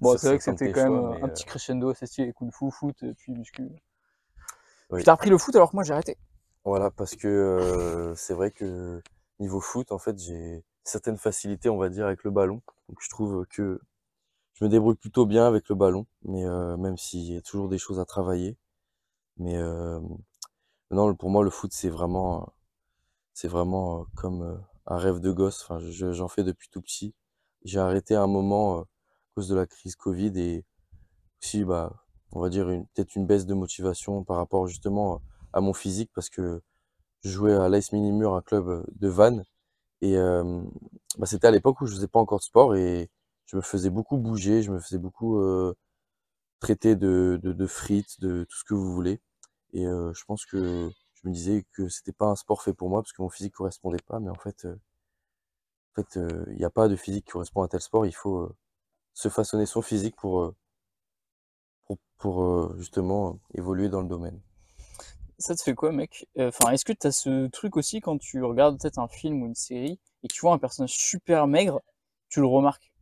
Bon, 0.00 0.16
c'est 0.16 0.28
vrai 0.28 0.38
que 0.38 0.44
c'était 0.44 0.70
quand 0.70 0.82
même 0.90 0.92
choix, 0.94 1.16
euh, 1.16 1.24
un 1.24 1.28
euh, 1.28 1.28
petit 1.28 1.44
crescendo 1.44 1.90
assez 1.90 2.06
stylé, 2.06 2.32
kung 2.32 2.52
fu, 2.52 2.70
foot, 2.70 3.04
puis 3.18 3.32
muscu. 3.32 3.62
Oui. 4.90 4.98
Puis 4.98 5.04
t'as 5.04 5.12
repris 5.12 5.30
le 5.30 5.38
foot 5.38 5.54
alors 5.56 5.70
que 5.70 5.76
moi 5.76 5.84
j'ai 5.84 5.92
arrêté. 5.92 6.16
Voilà, 6.64 6.90
parce 6.90 7.14
que 7.14 7.28
euh, 7.28 8.14
c'est 8.16 8.34
vrai 8.34 8.50
que 8.50 9.00
niveau 9.38 9.60
foot, 9.60 9.92
en 9.92 9.98
fait, 9.98 10.18
j'ai 10.18 10.64
certaines 10.84 11.18
facilités, 11.18 11.68
on 11.68 11.76
va 11.76 11.88
dire, 11.88 12.06
avec 12.06 12.24
le 12.24 12.30
ballon. 12.30 12.60
Donc 12.88 12.98
je 13.00 13.08
trouve 13.08 13.46
que 13.48 13.80
je 14.54 14.64
me 14.64 14.70
débrouille 14.70 14.96
plutôt 14.96 15.26
bien 15.26 15.46
avec 15.46 15.68
le 15.68 15.74
ballon, 15.76 16.06
mais 16.24 16.44
euh, 16.46 16.76
même 16.76 16.96
s'il 16.98 17.32
y 17.32 17.36
a 17.36 17.42
toujours 17.42 17.68
des 17.68 17.78
choses 17.78 18.00
à 18.00 18.04
travailler. 18.04 18.56
Mais 19.38 19.56
euh, 19.56 20.00
non, 20.90 21.14
pour 21.14 21.30
moi, 21.30 21.44
le 21.44 21.50
foot, 21.50 21.72
c'est 21.72 21.88
vraiment, 21.88 22.52
c'est 23.34 23.48
vraiment 23.48 24.00
euh, 24.02 24.04
comme 24.16 24.42
euh, 24.42 24.56
un 24.86 24.98
rêve 24.98 25.20
de 25.20 25.32
gosse. 25.32 25.62
Enfin, 25.64 25.78
je- 25.80 26.12
j'en 26.12 26.28
fais 26.28 26.44
depuis 26.44 26.68
tout 26.70 26.82
petit. 26.82 27.14
J'ai 27.64 27.80
arrêté 27.80 28.14
à 28.16 28.22
un 28.22 28.26
moment 28.28 28.80
euh, 28.80 28.84
cause 29.36 29.48
de 29.48 29.54
la 29.54 29.66
crise 29.66 29.96
Covid 29.96 30.32
et 30.36 30.64
aussi, 31.42 31.64
bah, 31.64 31.92
on 32.32 32.40
va 32.40 32.48
dire 32.48 32.66
peut-être 32.94 33.14
une 33.16 33.26
baisse 33.26 33.46
de 33.46 33.54
motivation 33.54 34.24
par 34.24 34.36
rapport 34.38 34.66
justement 34.66 35.20
à 35.52 35.60
mon 35.60 35.74
physique 35.74 36.10
parce 36.14 36.30
que 36.30 36.62
je 37.22 37.30
jouais 37.30 37.54
à 37.54 37.68
l'AS 37.68 37.92
Minimur, 37.92 38.34
un 38.34 38.42
club 38.42 38.84
de 38.94 39.08
Vannes. 39.08 39.44
Et 40.00 40.16
euh, 40.16 40.62
bah, 41.18 41.26
c'était 41.26 41.46
à 41.46 41.50
l'époque 41.50 41.80
où 41.82 41.86
je 41.86 41.94
faisais 41.94 42.08
pas 42.08 42.18
encore 42.18 42.38
de 42.38 42.44
sport 42.44 42.76
et 42.76 43.10
je 43.46 43.56
me 43.56 43.62
faisais 43.62 43.90
beaucoup 43.90 44.16
bouger, 44.16 44.62
je 44.62 44.72
me 44.72 44.80
faisais 44.80 44.98
beaucoup 44.98 45.38
euh, 45.38 45.74
traiter 46.60 46.96
de, 46.96 47.66
frites, 47.66 48.20
de 48.20 48.44
tout 48.44 48.56
ce 48.56 48.64
que 48.64 48.74
vous 48.74 48.92
voulez. 48.92 49.20
Et 49.74 49.86
euh, 49.86 50.12
je 50.14 50.24
pense 50.24 50.46
que 50.46 50.90
je 51.14 51.28
me 51.28 51.32
disais 51.32 51.66
que 51.72 51.88
c'était 51.88 52.12
pas 52.12 52.26
un 52.26 52.36
sport 52.36 52.62
fait 52.62 52.72
pour 52.72 52.88
moi 52.88 53.02
parce 53.02 53.12
que 53.12 53.22
mon 53.22 53.28
physique 53.30 53.54
correspondait 53.54 54.02
pas. 54.06 54.18
Mais 54.20 54.30
en 54.30 54.34
fait, 54.36 54.66
en 54.66 56.02
fait, 56.02 56.18
il 56.50 56.56
n'y 56.56 56.64
a 56.64 56.70
pas 56.70 56.88
de 56.88 56.96
physique 56.96 57.26
qui 57.26 57.32
correspond 57.32 57.62
à 57.62 57.68
tel 57.68 57.80
sport. 57.82 58.06
Il 58.06 58.14
faut 58.14 58.50
se 59.16 59.30
façonner 59.30 59.64
son 59.64 59.80
physique 59.80 60.14
pour, 60.14 60.42
euh, 60.42 60.54
pour, 61.86 61.96
pour 62.18 62.42
euh, 62.42 62.74
justement 62.76 63.30
euh, 63.30 63.58
évoluer 63.58 63.88
dans 63.88 64.02
le 64.02 64.08
domaine. 64.08 64.38
Ça 65.38 65.54
te 65.54 65.62
fait 65.62 65.74
quoi, 65.74 65.90
mec? 65.90 66.28
Enfin, 66.38 66.70
est-ce 66.70 66.84
que 66.84 66.92
t'as 66.92 67.12
ce 67.12 67.46
truc 67.48 67.78
aussi 67.78 68.00
quand 68.00 68.18
tu 68.18 68.44
regardes 68.44 68.78
peut-être 68.78 68.98
un 68.98 69.08
film 69.08 69.42
ou 69.42 69.46
une 69.46 69.54
série 69.54 69.98
et 70.22 70.28
que 70.28 70.34
tu 70.34 70.40
vois 70.42 70.52
un 70.52 70.58
personnage 70.58 70.94
super 70.96 71.46
maigre, 71.46 71.80
tu 72.28 72.40
le 72.40 72.46
remarques? 72.46 72.92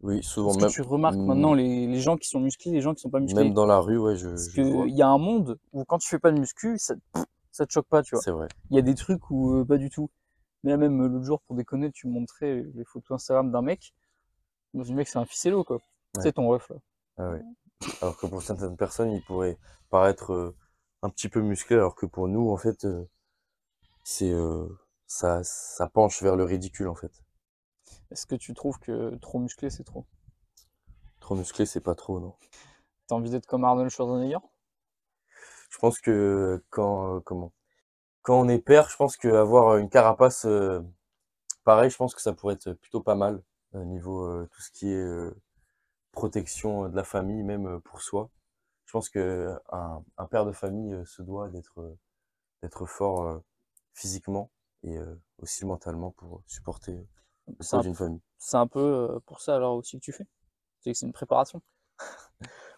Oui, 0.00 0.22
souvent 0.22 0.54
que 0.54 0.62
même, 0.62 0.70
tu 0.70 0.80
remarques 0.80 1.16
maintenant 1.16 1.52
les, 1.52 1.86
les 1.86 2.00
gens 2.00 2.16
qui 2.16 2.28
sont 2.28 2.40
musclés, 2.40 2.72
les 2.72 2.80
gens 2.80 2.94
qui 2.94 3.02
sont 3.02 3.10
pas 3.10 3.20
musclés? 3.20 3.44
même 3.44 3.52
dans 3.52 3.66
la 3.66 3.80
rue, 3.80 3.98
ouais, 3.98 4.16
je, 4.16 4.28
Parce 4.28 4.48
qu'il 4.48 4.96
y 4.96 5.02
a 5.02 5.08
un 5.08 5.18
monde 5.18 5.58
où 5.74 5.84
quand 5.84 5.98
tu 5.98 6.08
fais 6.08 6.18
pas 6.18 6.32
de 6.32 6.38
muscu, 6.38 6.78
ça, 6.78 6.94
ça 7.52 7.66
te 7.66 7.72
choque 7.72 7.86
pas, 7.86 8.02
tu 8.02 8.14
vois. 8.14 8.22
C'est 8.22 8.30
vrai. 8.30 8.48
Il 8.70 8.76
y 8.76 8.78
a 8.78 8.82
des 8.82 8.94
trucs 8.94 9.30
où 9.30 9.56
euh, 9.56 9.64
pas 9.64 9.76
du 9.76 9.90
tout. 9.90 10.10
Mais 10.64 10.70
là 10.70 10.78
même 10.78 11.06
l'autre 11.06 11.24
jour, 11.24 11.42
pour 11.42 11.54
déconner, 11.54 11.90
tu 11.92 12.06
montrais 12.06 12.64
les 12.74 12.84
photos 12.84 13.16
Instagram 13.16 13.50
d'un 13.50 13.62
mec. 13.62 13.92
Je 14.72 14.78
me 14.78 14.84
suis 14.84 14.92
dit, 14.92 14.96
mec, 14.96 15.08
c'est 15.08 15.18
un 15.18 15.24
ficello, 15.24 15.64
quoi. 15.64 15.76
Ouais. 15.76 16.22
C'est 16.22 16.32
ton 16.32 16.48
ref, 16.48 16.68
là. 16.68 16.76
Ah 17.18 17.30
ouais. 17.30 17.42
Alors 18.02 18.16
que 18.16 18.26
pour 18.26 18.42
certaines 18.42 18.76
personnes, 18.76 19.10
il 19.12 19.22
pourrait 19.24 19.58
paraître 19.88 20.32
euh, 20.32 20.56
un 21.02 21.10
petit 21.10 21.28
peu 21.28 21.40
musclé, 21.40 21.76
alors 21.76 21.94
que 21.94 22.06
pour 22.06 22.28
nous, 22.28 22.50
en 22.50 22.56
fait, 22.56 22.84
euh, 22.84 23.08
c'est 24.04 24.30
euh, 24.30 24.68
ça, 25.06 25.42
ça 25.42 25.88
penche 25.88 26.22
vers 26.22 26.36
le 26.36 26.44
ridicule, 26.44 26.88
en 26.88 26.94
fait. 26.94 27.24
Est-ce 28.10 28.26
que 28.26 28.36
tu 28.36 28.54
trouves 28.54 28.78
que 28.78 29.16
trop 29.16 29.38
musclé, 29.38 29.70
c'est 29.70 29.84
trop? 29.84 30.06
Trop 31.20 31.34
musclé, 31.34 31.66
c'est 31.66 31.80
pas 31.80 31.94
trop, 31.94 32.20
non. 32.20 32.34
T'as 33.08 33.16
envie 33.16 33.30
d'être 33.30 33.46
comme 33.46 33.64
Arnold 33.64 33.90
Schwarzenegger? 33.90 34.38
Je 35.70 35.78
pense 35.78 36.00
que 36.00 36.62
quand, 36.70 37.20
comment, 37.20 37.52
quand 38.22 38.40
on 38.40 38.48
est 38.48 38.58
père, 38.58 38.88
je 38.88 38.96
pense 38.96 39.16
qu'avoir 39.16 39.76
une 39.76 39.88
carapace 39.88 40.46
pareil, 41.64 41.90
je 41.90 41.96
pense 41.96 42.14
que 42.14 42.20
ça 42.20 42.32
pourrait 42.32 42.54
être 42.54 42.72
plutôt 42.72 43.00
pas 43.00 43.14
mal 43.14 43.42
au 43.74 43.84
niveau 43.84 44.24
euh, 44.24 44.48
tout 44.52 44.60
ce 44.62 44.70
qui 44.70 44.88
est 44.90 45.02
euh, 45.02 45.34
protection 46.12 46.88
de 46.88 46.96
la 46.96 47.04
famille, 47.04 47.42
même 47.42 47.66
euh, 47.66 47.78
pour 47.80 48.02
soi. 48.02 48.30
Je 48.86 48.92
pense 48.92 49.08
que 49.08 49.56
un, 49.70 50.02
un 50.18 50.26
père 50.26 50.44
de 50.46 50.52
famille 50.52 50.94
euh, 50.94 51.04
se 51.04 51.22
doit 51.22 51.48
d'être 51.48 51.80
euh, 51.80 51.96
d'être 52.62 52.86
fort 52.86 53.22
euh, 53.22 53.38
physiquement 53.94 54.50
et 54.82 54.96
euh, 54.98 55.14
aussi 55.38 55.64
mentalement 55.66 56.10
pour 56.12 56.42
supporter 56.46 56.92
euh, 56.92 57.54
le 57.72 57.80
d'une 57.82 57.94
famille. 57.94 58.20
c'est 58.38 58.56
un 58.56 58.66
peu 58.66 58.80
euh, 58.80 59.20
pour 59.26 59.40
ça 59.40 59.56
alors 59.56 59.76
aussi 59.76 59.98
que 59.98 60.04
tu 60.04 60.12
fais? 60.12 60.26
C'est 60.80 60.92
que 60.92 60.98
c'est 60.98 61.06
une 61.06 61.12
préparation? 61.12 61.62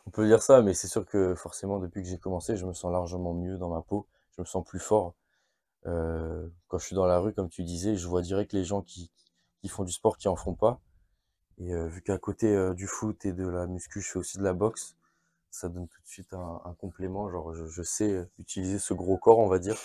On 0.07 0.11
peut 0.11 0.27
dire 0.27 0.43
ça, 0.43 0.63
mais 0.63 0.75
c'est 0.75 0.89
sûr 0.89 1.07
que 1.07 1.35
forcément, 1.35 1.79
depuis 1.79 2.03
que 2.03 2.09
j'ai 2.09 2.19
commencé, 2.19 2.57
je 2.57 2.67
me 2.67 2.73
sens 2.73 2.93
largement 2.93 3.35
mieux 3.35 3.57
dans 3.57 3.69
ma 3.69 3.83
peau, 3.83 4.09
je 4.37 4.43
me 4.43 4.47
sens 4.47 4.65
plus 4.65 4.81
fort. 4.81 5.15
Euh, 5.87 6.49
quand 6.69 6.79
je 6.79 6.87
suis 6.87 6.97
dans 6.97 7.07
la 7.07 7.19
rue, 7.19 7.35
comme 7.35 7.49
tu 7.49 7.65
disais, 7.65 7.97
je 7.97 8.09
vois 8.09 8.23
direct 8.23 8.53
les 8.53 8.65
gens 8.65 8.83
qui, 8.83 9.11
qui 9.63 9.69
font 9.69 9.85
du 9.85 9.93
sport 9.93 10.19
qui 10.19 10.29
en 10.29 10.37
font 10.37 10.55
pas. 10.55 10.81
Et 11.59 11.73
euh, 11.73 11.87
vu 11.87 12.03
qu'à 12.03 12.19
côté 12.19 12.49
euh, 12.49 12.75
du 12.75 12.89
foot 12.89 13.25
et 13.25 13.33
de 13.33 13.47
la 13.47 13.67
muscu, 13.67 14.01
je 14.01 14.11
fais 14.11 14.19
aussi 14.19 14.39
de 14.39 14.43
la 14.43 14.53
boxe, 14.53 14.97
ça 15.51 15.69
donne 15.69 15.87
tout 15.87 16.01
de 16.03 16.09
suite 16.09 16.35
un, 16.35 16.61
un 16.65 16.75
complément. 16.75 17.31
Genre, 17.31 17.55
je, 17.55 17.67
je 17.67 17.83
sais 17.83 18.11
euh, 18.11 18.31
utiliser 18.39 18.79
ce 18.81 18.93
gros 18.93 19.17
corps, 19.17 19.39
on 19.39 19.49
va 19.49 19.61
dire. 19.61 19.77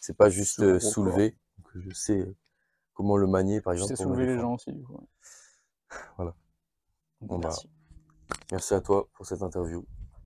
C'est 0.00 0.16
pas 0.16 0.30
juste 0.30 0.60
euh, 0.60 0.80
soulever. 0.80 1.36
Donc, 1.58 1.68
je 1.74 1.90
sais 1.94 2.20
euh, 2.20 2.34
comment 2.94 3.18
le 3.18 3.26
manier, 3.26 3.60
par 3.60 3.74
exemple, 3.74 3.94
sais 3.94 4.04
me 4.04 4.10
soulever 4.10 4.26
les 4.26 4.38
gens 4.38 4.54
aussi, 4.54 4.72
du 4.72 4.82
coup. 4.82 5.06
Voilà. 6.16 6.34
Bah, 7.20 7.36
merci. 7.38 7.68
merci 8.50 8.74
à 8.74 8.80
toi 8.80 9.08
pour 9.12 9.26
cette 9.26 9.42
interview. 9.42 9.84